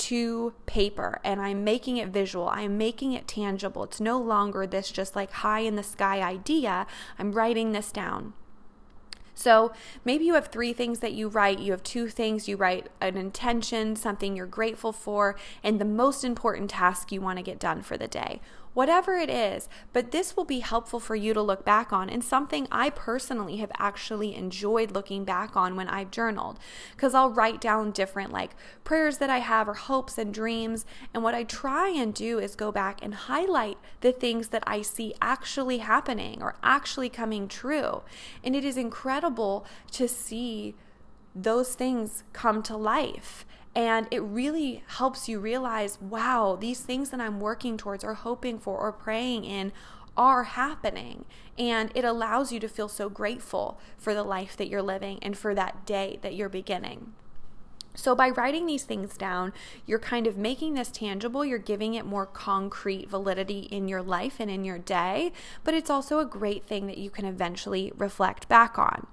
to 0.00 0.54
paper 0.64 1.20
and 1.22 1.40
I'm 1.42 1.62
making 1.62 1.98
it 1.98 2.08
visual. 2.08 2.48
I'm 2.48 2.78
making 2.78 3.12
it 3.12 3.28
tangible. 3.28 3.84
It's 3.84 4.00
no 4.00 4.18
longer 4.18 4.66
this 4.66 4.90
just 4.90 5.14
like 5.14 5.30
high 5.30 5.60
in 5.60 5.76
the 5.76 5.82
sky 5.82 6.22
idea. 6.22 6.86
I'm 7.18 7.32
writing 7.32 7.72
this 7.72 7.92
down. 7.92 8.32
So 9.34 9.72
maybe 10.04 10.24
you 10.24 10.34
have 10.34 10.48
three 10.48 10.72
things 10.72 11.00
that 11.00 11.12
you 11.12 11.28
write. 11.28 11.58
You 11.58 11.72
have 11.72 11.82
two 11.82 12.08
things. 12.08 12.48
You 12.48 12.56
write 12.56 12.88
an 13.00 13.16
intention, 13.16 13.96
something 13.96 14.36
you're 14.36 14.46
grateful 14.46 14.92
for, 14.92 15.36
and 15.62 15.78
the 15.78 15.84
most 15.84 16.24
important 16.24 16.70
task 16.70 17.12
you 17.12 17.20
want 17.20 17.38
to 17.38 17.42
get 17.42 17.58
done 17.58 17.82
for 17.82 17.96
the 17.96 18.08
day 18.08 18.40
whatever 18.74 19.14
it 19.14 19.30
is. 19.30 19.68
But 19.92 20.10
this 20.10 20.36
will 20.36 20.44
be 20.44 20.60
helpful 20.60 21.00
for 21.00 21.16
you 21.16 21.34
to 21.34 21.42
look 21.42 21.64
back 21.64 21.92
on 21.92 22.08
and 22.08 22.22
something 22.22 22.68
I 22.70 22.90
personally 22.90 23.56
have 23.56 23.72
actually 23.78 24.34
enjoyed 24.34 24.92
looking 24.92 25.24
back 25.24 25.56
on 25.56 25.76
when 25.76 25.88
I've 25.88 26.10
journaled 26.10 26.58
because 26.92 27.14
I'll 27.14 27.30
write 27.30 27.60
down 27.60 27.90
different 27.90 28.32
like 28.32 28.52
prayers 28.84 29.18
that 29.18 29.30
I 29.30 29.38
have 29.38 29.68
or 29.68 29.74
hopes 29.74 30.18
and 30.18 30.32
dreams. 30.32 30.86
And 31.12 31.22
what 31.22 31.34
I 31.34 31.44
try 31.44 31.88
and 31.88 32.14
do 32.14 32.38
is 32.38 32.54
go 32.54 32.70
back 32.70 33.00
and 33.02 33.14
highlight 33.14 33.78
the 34.00 34.12
things 34.12 34.48
that 34.48 34.64
I 34.66 34.82
see 34.82 35.14
actually 35.20 35.78
happening 35.78 36.42
or 36.42 36.56
actually 36.62 37.08
coming 37.08 37.48
true. 37.48 38.02
And 38.44 38.54
it 38.54 38.64
is 38.64 38.76
incredible 38.76 39.66
to 39.92 40.06
see 40.08 40.74
those 41.34 41.74
things 41.74 42.24
come 42.32 42.62
to 42.64 42.76
life. 42.76 43.46
And 43.74 44.08
it 44.10 44.20
really 44.20 44.82
helps 44.86 45.28
you 45.28 45.38
realize 45.38 46.00
wow, 46.00 46.56
these 46.60 46.80
things 46.80 47.10
that 47.10 47.20
I'm 47.20 47.40
working 47.40 47.76
towards 47.76 48.02
or 48.02 48.14
hoping 48.14 48.58
for 48.58 48.78
or 48.78 48.92
praying 48.92 49.44
in 49.44 49.72
are 50.16 50.44
happening. 50.44 51.24
And 51.58 51.92
it 51.94 52.04
allows 52.04 52.52
you 52.52 52.60
to 52.60 52.68
feel 52.68 52.88
so 52.88 53.08
grateful 53.08 53.78
for 53.96 54.12
the 54.14 54.24
life 54.24 54.56
that 54.56 54.68
you're 54.68 54.82
living 54.82 55.18
and 55.22 55.36
for 55.36 55.54
that 55.54 55.86
day 55.86 56.18
that 56.22 56.34
you're 56.34 56.48
beginning. 56.48 57.12
So, 57.94 58.14
by 58.14 58.30
writing 58.30 58.66
these 58.66 58.84
things 58.84 59.16
down, 59.16 59.52
you're 59.84 59.98
kind 59.98 60.26
of 60.26 60.36
making 60.36 60.74
this 60.74 60.90
tangible. 60.90 61.44
You're 61.44 61.58
giving 61.58 61.94
it 61.94 62.06
more 62.06 62.24
concrete 62.24 63.10
validity 63.10 63.60
in 63.70 63.88
your 63.88 64.00
life 64.00 64.36
and 64.38 64.50
in 64.50 64.64
your 64.64 64.78
day, 64.78 65.32
but 65.64 65.74
it's 65.74 65.90
also 65.90 66.18
a 66.18 66.24
great 66.24 66.64
thing 66.64 66.86
that 66.86 66.98
you 66.98 67.10
can 67.10 67.24
eventually 67.24 67.92
reflect 67.98 68.48
back 68.48 68.78
on. 68.78 69.08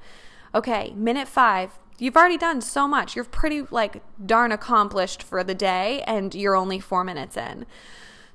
Okay, 0.53 0.93
minute 0.95 1.27
five 1.27 1.79
You've 1.99 2.15
already 2.15 2.37
done 2.37 2.61
so 2.61 2.87
much. 2.87 3.15
You're 3.15 3.25
pretty 3.25 3.63
like 3.71 4.03
darn 4.23 4.51
accomplished 4.51 5.23
for 5.23 5.43
the 5.43 5.55
day 5.55 6.03
and 6.05 6.33
you're 6.35 6.55
only 6.55 6.79
4 6.79 7.03
minutes 7.03 7.35
in. 7.37 7.65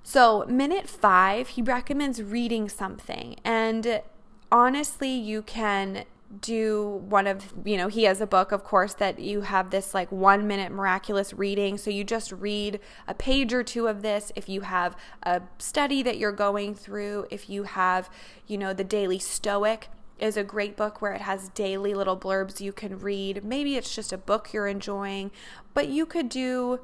So, 0.02 0.45
minute 0.49 0.88
5, 0.88 1.49
he 1.49 1.62
recommends 1.62 2.21
reading 2.21 2.69
something. 2.69 3.37
And 3.45 4.02
honestly, 4.50 5.12
you 5.12 5.42
can 5.42 6.04
do 6.40 7.02
one 7.09 7.26
of 7.26 7.52
you 7.64 7.76
know 7.76 7.88
he 7.88 8.04
has 8.04 8.21
a 8.21 8.26
book 8.26 8.52
of 8.52 8.64
course 8.64 8.95
that 8.95 9.19
you 9.19 9.42
have 9.42 9.71
this 9.71 9.92
like 9.92 10.11
one 10.11 10.47
minute 10.47 10.73
miraculous 10.73 11.35
reading 11.35 11.76
so 11.76 11.90
you 11.90 12.02
just 12.02 12.33
read 12.33 12.81
a 13.07 13.12
page 13.12 13.52
or 13.52 13.62
two 13.62 13.87
of 13.87 14.00
this 14.00 14.33
if 14.35 14.49
you 14.49 14.62
have 14.62 14.97
a 15.25 15.42
study 15.59 16.02
that 16.02 16.16
you're 16.16 16.33
going 16.33 16.75
through 16.75 17.26
if 17.31 17.50
you 17.50 17.64
have 17.64 18.09
you 18.47 18.57
know 18.57 18.73
the 18.73 18.85
daily 18.85 19.19
stoic 19.19 19.88
is 20.23 20.37
a 20.37 20.45
great 20.45 20.76
book 20.76 21.02
where 21.02 21.12
it 21.12 21.21
has 21.21 21.49
daily 21.50 21.95
little 21.95 22.17
blurbs 22.17 22.61
you 22.61 22.73
can 22.73 22.99
read 22.99 23.45
maybe 23.45 23.76
it's 23.76 23.95
just 23.95 24.12
a 24.12 24.19
book 24.19 24.52
you're 24.52 24.69
enjoying 24.69 25.31
but 25.75 25.88
you 25.88 26.07
could 26.07 26.29
do 26.29 26.81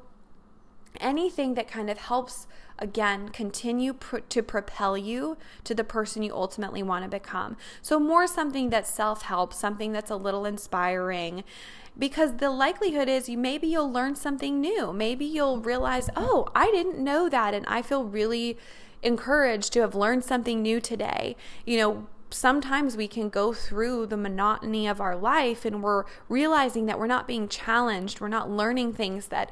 anything 0.99 1.53
that 1.53 1.67
kind 1.67 1.89
of 1.89 1.97
helps 1.97 2.47
again 2.77 3.29
continue 3.29 3.93
pr- 3.93 4.19
to 4.19 4.41
propel 4.41 4.97
you 4.97 5.37
to 5.63 5.75
the 5.75 5.83
person 5.83 6.23
you 6.23 6.33
ultimately 6.33 6.81
want 6.81 7.03
to 7.03 7.09
become. 7.09 7.57
So, 7.81 7.99
more 7.99 8.25
something 8.25 8.69
that's 8.69 8.91
self 8.91 9.23
help, 9.23 9.53
something 9.53 9.91
that's 9.91 10.09
a 10.09 10.15
little 10.15 10.45
inspiring. 10.45 11.43
Because 11.97 12.37
the 12.37 12.49
likelihood 12.49 13.09
is 13.09 13.27
you 13.27 13.37
maybe 13.37 13.67
you'll 13.67 13.91
learn 13.91 14.15
something 14.15 14.61
new. 14.61 14.93
Maybe 14.93 15.25
you'll 15.25 15.59
realize, 15.59 16.09
oh, 16.15 16.47
I 16.55 16.71
didn't 16.71 16.99
know 16.99 17.27
that. 17.27 17.53
And 17.53 17.65
I 17.67 17.81
feel 17.81 18.05
really 18.05 18.57
encouraged 19.03 19.73
to 19.73 19.81
have 19.81 19.95
learned 19.95 20.23
something 20.23 20.61
new 20.61 20.79
today. 20.79 21.35
You 21.65 21.77
know, 21.77 22.07
sometimes 22.29 22.95
we 22.95 23.07
can 23.07 23.29
go 23.29 23.53
through 23.53 24.05
the 24.05 24.17
monotony 24.17 24.87
of 24.87 25.01
our 25.01 25.15
life 25.15 25.65
and 25.65 25.81
we're 25.81 26.05
realizing 26.27 26.85
that 26.85 26.99
we're 26.99 27.07
not 27.07 27.27
being 27.27 27.47
challenged, 27.47 28.21
we're 28.21 28.27
not 28.27 28.49
learning 28.49 28.93
things 28.93 29.27
that 29.27 29.51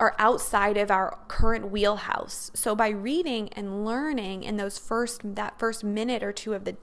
are 0.00 0.14
outside 0.18 0.76
of 0.76 0.90
our 0.90 1.18
current 1.26 1.70
wheelhouse. 1.70 2.50
So 2.54 2.74
by 2.76 2.88
reading 2.88 3.48
and 3.54 3.84
learning 3.84 4.44
in 4.44 4.56
those 4.56 4.78
first 4.78 5.34
that 5.34 5.58
first 5.58 5.82
minute 5.82 6.22
or 6.22 6.32
two 6.32 6.54
of 6.54 6.64
the 6.64 6.76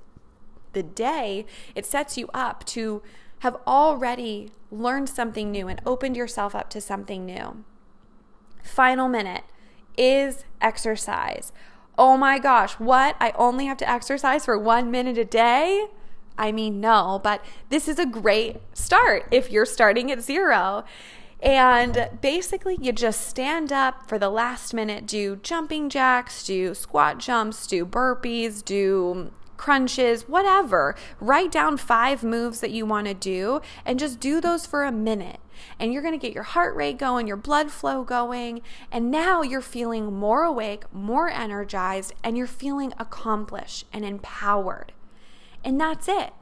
the 0.74 0.84
day, 0.84 1.46
it 1.74 1.86
sets 1.86 2.18
you 2.18 2.30
up 2.34 2.66
to 2.66 3.02
have 3.40 3.56
already 3.66 4.52
learned 4.72 5.08
something 5.08 5.52
new 5.52 5.68
and 5.68 5.82
opened 5.86 6.18
yourself 6.18 6.54
up 6.54 6.70
to 6.72 6.82
something 6.82 7.26
new. 7.26 7.64
Final 8.62 9.08
minute 9.08 9.44
is 9.98 10.44
exercise. 10.60 11.54
Oh 11.98 12.18
my 12.18 12.40
gosh, 12.40 12.74
what? 12.74 13.16
I 13.20 13.32
only 13.38 13.66
have 13.68 13.78
to 13.78 13.90
exercise 13.90 14.46
for 14.46 14.58
1 14.58 14.92
minute 14.92 15.18
a 15.18 15.26
day? 15.26 15.88
I 16.38 16.52
mean, 16.52 16.82
no, 16.82 17.22
but 17.24 17.44
this 17.70 17.88
is 17.88 17.98
a 17.98 18.06
great 18.06 18.58
start 18.74 19.28
if 19.32 19.50
you're 19.52 19.66
starting 19.66 20.12
at 20.12 20.22
zero. 20.22 20.84
And 21.42 22.10
basically, 22.22 22.78
you 22.82 22.92
just 22.92 23.28
stand 23.28 23.72
up 23.72 24.10
for 24.10 24.18
the 24.18 24.30
last 24.30 24.74
minute, 24.74 25.06
do 25.06 25.38
jumping 25.38 25.90
jacks, 25.90 26.44
do 26.46 26.74
squat 26.74 27.20
jumps, 27.20 27.68
do 27.68 27.86
burpees, 27.86 28.64
do 28.64 29.32
crunches, 29.56 30.28
whatever. 30.28 30.96
Write 31.20 31.52
down 31.52 31.78
five 31.78 32.24
moves 32.24 32.60
that 32.60 32.72
you 32.72 32.86
want 32.86 33.08
to 33.08 33.14
do 33.14 33.62
and 33.86 34.00
just 34.00 34.20
do 34.20 34.42
those 34.42 34.66
for 34.66 34.84
a 34.84 34.92
minute. 34.92 35.40
And 35.80 35.94
you're 35.94 36.02
going 36.02 36.18
to 36.18 36.26
get 36.26 36.34
your 36.34 36.44
heart 36.44 36.76
rate 36.76 36.98
going, 36.98 37.28
your 37.28 37.38
blood 37.38 37.72
flow 37.72 38.04
going. 38.04 38.62
And 38.92 39.12
now 39.12 39.42
you're 39.42 39.62
feeling 39.62 40.14
more 40.14 40.44
awake, 40.44 40.84
more 40.94 41.30
energized, 41.30 42.14
and 42.24 42.38
you're 42.38 42.48
feeling 42.48 42.94
accomplished 42.98 43.86
and 43.92 44.06
empowered. 44.06 44.94
And 45.64 45.80
that's 45.80 46.08
it. 46.08 46.34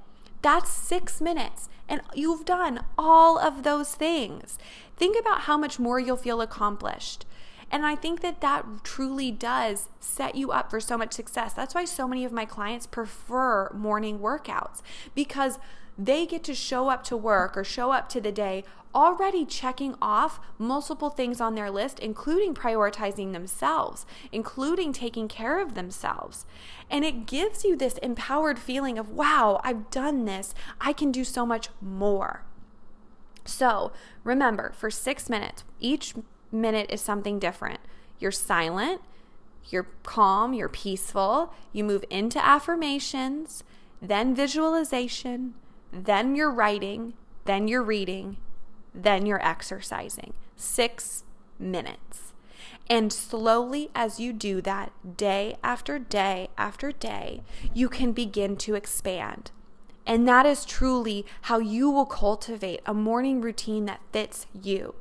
That's 0.42 0.70
six 0.70 1.22
minutes. 1.22 1.70
And 1.88 2.02
you've 2.14 2.46
done 2.46 2.86
all 2.98 3.38
of 3.38 3.64
those 3.64 3.94
things 3.96 4.58
think 4.96 5.20
about 5.20 5.42
how 5.42 5.58
much 5.58 5.80
more 5.80 6.00
you'll 6.00 6.18
feel 6.18 6.42
accomplished. 6.42 7.26
And 7.72 7.86
I 7.86 7.96
think 7.96 8.22
that 8.22 8.42
that 8.42 8.66
truly 8.84 9.32
does 9.32 9.90
set 10.00 10.36
you 10.36 10.52
up 10.52 10.70
for 10.70 10.80
so 10.80 10.98
much 10.98 11.14
success. 11.14 11.54
That's 11.54 11.74
why 11.74 11.86
so 11.86 12.08
many 12.08 12.24
of 12.24 12.32
my 12.32 12.46
clients 12.46 12.86
prefer 12.86 13.72
morning 13.74 14.20
workouts 14.20 14.82
because 15.16 15.58
they 15.98 16.26
get 16.26 16.44
to 16.46 16.56
show 16.56 16.90
up 16.90 17.04
to 17.06 17.18
work 17.18 17.56
or 17.56 17.64
show 17.64 17.92
up 17.92 18.10
to 18.10 18.22
the 18.22 18.32
day 18.32 18.64
already 18.96 19.46
checking 19.46 19.96
off 20.02 20.40
multiple 20.58 21.10
things 21.10 21.42
on 21.42 21.56
their 21.56 21.72
list, 21.72 22.00
including 22.00 22.54
prioritizing 22.54 23.34
themselves, 23.34 24.06
including 24.32 24.94
taking 24.94 25.28
care 25.28 25.60
of 25.60 25.74
themselves. 25.74 26.46
And 26.90 27.04
it 27.04 27.26
gives 27.26 27.64
you 27.64 27.76
this 27.76 27.98
empowered 28.00 28.60
feeling 28.60 28.98
of, 28.98 29.10
wow, 29.10 29.60
I've 29.64 29.90
done 29.90 30.26
this. 30.26 30.54
I 30.80 30.94
can 30.94 31.12
do 31.12 31.24
so 31.24 31.46
much 31.46 31.70
more. 31.82 32.44
So 33.46 33.92
remember, 34.24 34.72
for 34.76 34.90
six 34.90 35.30
minutes, 35.30 35.64
each 35.80 36.14
minute 36.52 36.90
is 36.90 37.02
something 37.02 37.40
different. 37.40 37.80
You're 38.20 38.32
silent, 38.32 39.02
you're 39.70 39.88
calm, 40.04 40.54
you're 40.54 40.70
peaceful. 40.70 41.54
You 41.72 41.84
move 41.84 42.06
into 42.10 42.44
affirmations, 42.46 43.64
then 44.02 44.36
visualization, 44.36 45.56
then 45.94 46.36
you're 46.36 46.52
writing, 46.52 47.14
then 47.46 47.68
you're 47.68 47.84
reading, 47.84 48.38
then 48.94 49.26
you're 49.26 49.46
exercising. 49.46 50.34
Six 50.56 51.24
minutes. 51.60 52.34
And 52.90 53.14
slowly, 53.14 53.92
as 53.96 54.20
you 54.20 54.34
do 54.34 54.60
that, 54.62 54.92
day 55.18 55.56
after 55.64 56.00
day 56.00 56.50
after 56.58 56.92
day, 56.92 57.42
you 57.74 57.88
can 57.88 58.12
begin 58.12 58.58
to 58.58 58.76
expand. 58.76 59.52
And 60.06 60.28
that 60.28 60.46
is 60.46 60.66
truly 60.66 61.26
how 61.44 61.60
you 61.60 61.90
will 61.90 62.06
cultivate 62.06 62.82
a 62.86 62.94
morning 62.94 63.40
routine 63.40 63.86
that 63.86 64.02
fits 64.12 64.48
you. 64.54 64.96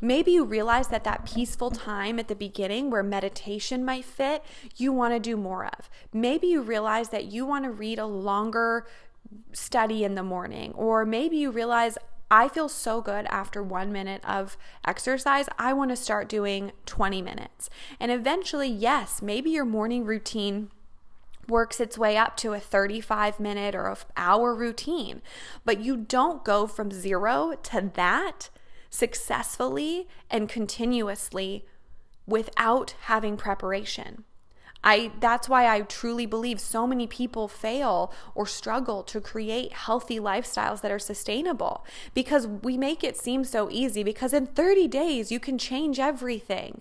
Maybe 0.00 0.30
you 0.30 0.44
realize 0.44 0.88
that 0.88 1.02
that 1.04 1.24
peaceful 1.24 1.70
time 1.70 2.18
at 2.18 2.28
the 2.28 2.36
beginning 2.36 2.88
where 2.88 3.02
meditation 3.02 3.84
might 3.84 4.04
fit, 4.04 4.44
you 4.76 4.92
want 4.92 5.14
to 5.14 5.18
do 5.18 5.36
more 5.36 5.64
of. 5.64 5.90
Maybe 6.12 6.46
you 6.46 6.62
realize 6.62 7.08
that 7.08 7.24
you 7.24 7.44
want 7.44 7.64
to 7.64 7.70
read 7.70 7.98
a 7.98 8.06
longer 8.06 8.86
study 9.52 10.04
in 10.04 10.14
the 10.14 10.22
morning, 10.22 10.72
or 10.74 11.04
maybe 11.04 11.36
you 11.36 11.50
realize 11.50 11.98
I 12.30 12.48
feel 12.48 12.68
so 12.68 13.00
good 13.00 13.26
after 13.26 13.62
one 13.62 13.90
minute 13.90 14.22
of 14.24 14.58
exercise. 14.86 15.48
I 15.58 15.72
want 15.72 15.90
to 15.90 15.96
start 15.96 16.28
doing 16.28 16.72
20 16.84 17.22
minutes. 17.22 17.70
And 17.98 18.12
eventually, 18.12 18.68
yes, 18.68 19.22
maybe 19.22 19.50
your 19.50 19.64
morning 19.64 20.04
routine 20.04 20.70
works 21.48 21.80
its 21.80 21.96
way 21.96 22.16
up 22.18 22.36
to 22.36 22.52
a 22.52 22.60
35 22.60 23.40
minute 23.40 23.74
or 23.74 23.86
an 23.86 23.96
hour 24.16 24.54
routine. 24.54 25.22
But 25.64 25.80
you 25.80 25.96
don't 25.96 26.44
go 26.44 26.66
from 26.66 26.90
zero 26.90 27.54
to 27.62 27.90
that 27.94 28.50
successfully 28.90 30.06
and 30.30 30.48
continuously 30.48 31.64
without 32.26 32.94
having 33.02 33.38
preparation. 33.38 34.24
I 34.84 35.10
that's 35.18 35.48
why 35.48 35.66
I 35.66 35.80
truly 35.82 36.26
believe 36.26 36.60
so 36.60 36.86
many 36.86 37.06
people 37.06 37.48
fail 37.48 38.12
or 38.34 38.46
struggle 38.46 39.02
to 39.04 39.20
create 39.20 39.72
healthy 39.72 40.20
lifestyles 40.20 40.80
that 40.82 40.92
are 40.92 40.98
sustainable 40.98 41.84
because 42.14 42.46
we 42.46 42.78
make 42.78 43.02
it 43.02 43.16
seem 43.16 43.44
so 43.44 43.68
easy 43.70 44.02
because 44.02 44.32
in 44.32 44.46
30 44.46 44.86
days 44.88 45.32
you 45.32 45.40
can 45.40 45.58
change 45.58 45.98
everything. 45.98 46.80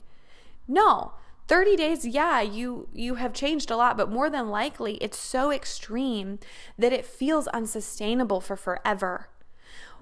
No, 0.68 1.14
30 1.48 1.76
days 1.78 2.06
yeah 2.06 2.42
you 2.42 2.88
you 2.94 3.16
have 3.16 3.34
changed 3.34 3.72
a 3.72 3.76
lot 3.78 3.98
but 3.98 4.12
more 4.12 4.30
than 4.30 4.50
likely 4.50 4.96
it's 4.96 5.18
so 5.18 5.52
extreme 5.52 6.40
that 6.78 6.92
it 6.92 7.06
feels 7.06 7.48
unsustainable 7.48 8.42
for 8.42 8.58
forever 8.58 9.30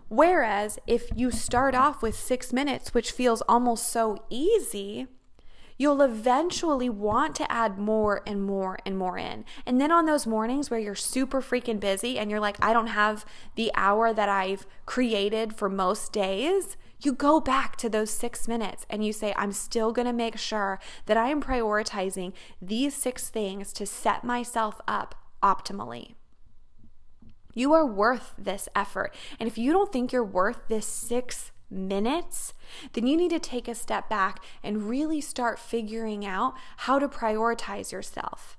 whereas 0.10 0.80
if 0.88 1.10
you 1.16 1.30
start 1.30 1.76
off 1.76 2.02
with 2.02 2.16
6 2.16 2.52
minutes 2.52 2.96
which 2.96 3.12
feels 3.12 3.42
almost 3.42 3.92
so 3.92 4.24
easy 4.30 5.08
you'll 5.78 6.02
eventually 6.02 6.90
want 6.90 7.36
to 7.36 7.52
add 7.52 7.78
more 7.78 8.22
and 8.26 8.44
more 8.44 8.78
and 8.86 8.98
more 8.98 9.18
in. 9.18 9.46
And 9.66 9.80
then 9.80 9.92
on 9.92 10.06
those 10.06 10.26
mornings 10.26 10.70
where 10.70 10.80
you're 10.80 10.96
super 10.96 11.42
freaking 11.42 11.80
busy 11.80 12.18
and 12.18 12.32
you're 12.32 12.40
like, 12.40 12.58
I 12.64 12.74
don't 12.74 12.88
have 12.88 13.26
the 13.56 13.72
hour 13.76 14.14
that 14.14 14.30
I've 14.30 14.66
created 14.86 15.56
for 15.56 15.70
most 15.70 16.14
days, 16.14 16.78
you 17.02 17.14
go 17.14 17.40
back 17.40 17.76
to 17.78 17.90
those 17.90 18.10
six 18.10 18.48
minutes 18.48 18.86
and 18.90 19.06
you 19.06 19.14
say, 19.14 19.34
I'm 19.38 19.52
still 19.52 19.92
going 19.92 20.08
to 20.08 20.14
make 20.14 20.38
sure 20.38 20.80
that 21.06 21.18
I 21.18 21.30
am 21.30 21.42
prioritizing 21.42 22.34
these 22.62 22.96
six 22.96 23.30
things 23.30 23.74
to 23.74 23.86
set 23.86 24.24
myself 24.24 24.80
up 24.88 25.16
optimally. 25.44 26.16
You 27.54 27.74
are 27.74 27.86
worth 27.86 28.34
this 28.38 28.68
effort. 28.76 29.14
And 29.40 29.48
if 29.48 29.58
you 29.58 29.72
don't 29.72 29.92
think 29.92 30.12
you're 30.12 30.24
worth 30.24 30.68
this 30.68 30.86
six 30.86 31.52
minutes, 31.70 32.54
then 32.94 33.08
you 33.08 33.18
need 33.18 33.32
to 33.32 33.40
take 33.40 33.68
a 33.68 33.76
step 33.76 34.10
back 34.10 34.44
and 34.64 34.90
really 34.90 35.22
start 35.22 35.60
figuring 35.60 36.26
out 36.26 36.54
how 36.78 37.00
to 37.00 37.08
prioritize 37.08 37.92
yourself 37.92 38.58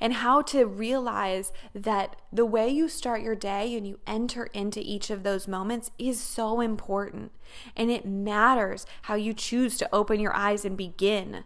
and 0.00 0.14
how 0.14 0.42
to 0.42 0.64
realize 0.64 1.52
that 1.74 2.16
the 2.32 2.46
way 2.46 2.68
you 2.68 2.88
start 2.88 3.22
your 3.22 3.34
day 3.34 3.76
and 3.76 3.86
you 3.86 3.98
enter 4.06 4.44
into 4.46 4.80
each 4.80 5.10
of 5.10 5.22
those 5.22 5.48
moments 5.48 5.90
is 5.98 6.20
so 6.20 6.60
important. 6.60 7.32
And 7.76 7.90
it 7.90 8.06
matters 8.06 8.86
how 9.02 9.14
you 9.14 9.34
choose 9.34 9.76
to 9.78 9.88
open 9.92 10.20
your 10.20 10.34
eyes 10.34 10.64
and 10.64 10.76
begin. 10.76 11.44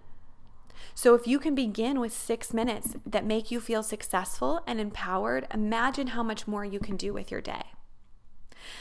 So, 0.95 1.15
if 1.15 1.27
you 1.27 1.39
can 1.39 1.55
begin 1.55 2.01
with 2.01 2.13
six 2.13 2.53
minutes 2.53 2.97
that 3.07 3.25
make 3.25 3.51
you 3.51 3.61
feel 3.61 3.83
successful 3.83 4.61
and 4.67 4.79
empowered, 4.79 5.47
imagine 5.53 6.09
how 6.09 6.23
much 6.23 6.47
more 6.47 6.65
you 6.65 6.81
can 6.81 6.97
do 6.97 7.15
with 7.15 7.31
your 7.31 7.41
day. 7.41 7.72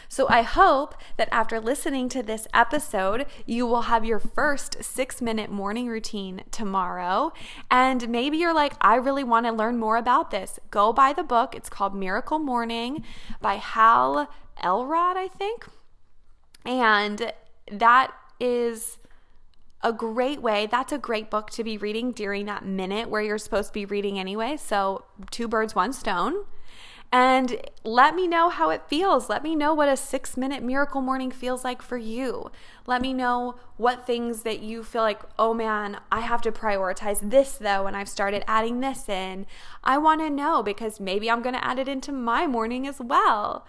So 0.08 0.28
I 0.30 0.41
hope 0.41 0.96
that 1.17 1.30
after 1.32 1.60
listening 1.60 2.10
to 2.10 2.24
this 2.24 2.48
episode, 2.54 3.26
you 3.46 3.65
will 3.65 3.84
have 3.84 4.06
your 4.06 4.20
first 4.20 4.84
six 4.84 5.22
minute 5.22 5.50
morning 5.50 5.88
routine 5.88 6.44
tomorrow. 6.52 7.34
And 7.70 8.10
maybe 8.10 8.38
you're 8.38 8.54
like, 8.54 8.74
I 8.82 8.96
really 8.96 9.24
want 9.24 9.46
to 9.46 9.52
learn 9.52 9.78
more 9.78 9.98
about 9.98 10.32
this. 10.32 10.60
Go 10.70 10.94
buy 10.94 11.13
the 11.13 11.24
book. 11.24 11.56
It's 11.56 11.70
called 11.70 11.96
Miracle 11.96 12.39
Morning 12.39 13.04
by 13.41 13.56
Hal 13.56 14.30
Elrod, 14.62 15.17
I 15.17 15.28
think. 15.28 15.65
And 16.65 17.34
that 17.72 18.12
is 18.39 18.98
a 19.84 19.91
great 19.91 20.41
way. 20.41 20.67
That's 20.70 20.91
a 20.91 20.98
great 20.98 21.30
book 21.30 21.50
to 21.52 21.63
be 21.63 21.78
reading 21.78 22.12
during 22.12 22.46
that 22.46 22.65
minute 22.65 23.10
where 23.10 23.22
you're 23.22 23.38
supposed 23.38 23.70
to 23.70 23.74
be 23.74 23.86
reading 23.86 24.20
anyway. 24.20 24.58
So, 24.58 25.06
two 25.32 25.48
birds, 25.48 25.74
one 25.74 25.94
stone. 25.94 26.46
And 27.13 27.60
let 27.84 28.15
me 28.15 28.26
know 28.26 28.47
how 28.47 28.69
it 28.69 28.88
feels. 28.88 29.28
Let 29.28 29.43
me 29.43 29.54
know 29.54 29.74
what 29.74 29.89
a 29.89 29.97
six 29.97 30.38
minute 30.38 30.63
miracle 30.63 31.02
morning 31.02 31.30
feels 31.30 31.65
like 31.65 31.82
for 31.82 31.97
you. 31.97 32.52
Let 32.88 33.02
me 33.02 33.13
know 33.13 33.56
what 33.76 34.08
things 34.08 34.43
that 34.43 34.62
you 34.62 34.82
feel 34.82 35.02
like, 35.02 35.21
oh 35.38 35.54
man, 35.54 36.00
I 36.10 36.21
have 36.21 36.41
to 36.43 36.54
prioritize 36.54 37.30
this 37.30 37.54
though, 37.54 37.86
and 37.86 37.97
I've 37.97 38.08
started 38.08 38.45
adding 38.47 38.80
this 38.80 39.10
in. 39.10 39.45
I 39.84 39.97
want 39.97 40.21
to 40.21 40.30
know 40.30 40.63
because 40.63 41.02
maybe 41.02 41.30
I'm 41.30 41.41
to 41.56 41.65
add 41.65 41.80
it 41.80 41.89
into 41.89 42.13
my 42.13 42.47
morning 42.47 42.88
as 42.88 43.00
well. 43.00 43.67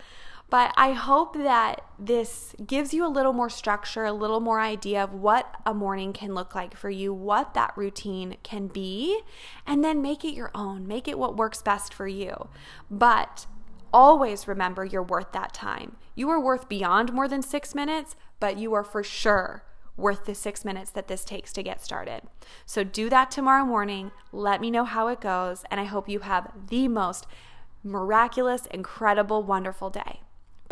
But 0.52 0.74
I 0.76 0.92
hope 0.92 1.32
that 1.32 1.80
this 1.98 2.54
gives 2.66 2.92
you 2.92 3.06
a 3.06 3.08
little 3.08 3.32
more 3.32 3.48
structure, 3.48 4.04
a 4.04 4.12
little 4.12 4.38
more 4.38 4.60
idea 4.60 5.02
of 5.02 5.14
what 5.14 5.50
a 5.64 5.72
morning 5.72 6.12
can 6.12 6.34
look 6.34 6.54
like 6.54 6.76
for 6.76 6.90
you, 6.90 7.14
what 7.14 7.54
that 7.54 7.72
routine 7.74 8.36
can 8.42 8.66
be, 8.66 9.22
and 9.66 9.82
then 9.82 10.02
make 10.02 10.26
it 10.26 10.34
your 10.34 10.50
own. 10.54 10.86
Make 10.86 11.08
it 11.08 11.18
what 11.18 11.38
works 11.38 11.62
best 11.62 11.94
for 11.94 12.06
you. 12.06 12.50
But 12.90 13.46
always 13.94 14.46
remember 14.46 14.84
you're 14.84 15.02
worth 15.02 15.32
that 15.32 15.54
time. 15.54 15.96
You 16.14 16.28
are 16.28 16.38
worth 16.38 16.68
beyond 16.68 17.14
more 17.14 17.28
than 17.28 17.40
six 17.40 17.74
minutes, 17.74 18.14
but 18.38 18.58
you 18.58 18.74
are 18.74 18.84
for 18.84 19.02
sure 19.02 19.64
worth 19.96 20.26
the 20.26 20.34
six 20.34 20.66
minutes 20.66 20.90
that 20.90 21.08
this 21.08 21.24
takes 21.24 21.54
to 21.54 21.62
get 21.62 21.82
started. 21.82 22.24
So 22.66 22.84
do 22.84 23.08
that 23.08 23.30
tomorrow 23.30 23.64
morning. 23.64 24.10
Let 24.32 24.60
me 24.60 24.70
know 24.70 24.84
how 24.84 25.08
it 25.08 25.22
goes. 25.22 25.64
And 25.70 25.80
I 25.80 25.84
hope 25.84 26.10
you 26.10 26.18
have 26.18 26.52
the 26.68 26.88
most 26.88 27.26
miraculous, 27.82 28.66
incredible, 28.66 29.42
wonderful 29.42 29.88
day. 29.88 30.20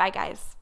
Bye, 0.01 0.09
guys. 0.09 0.57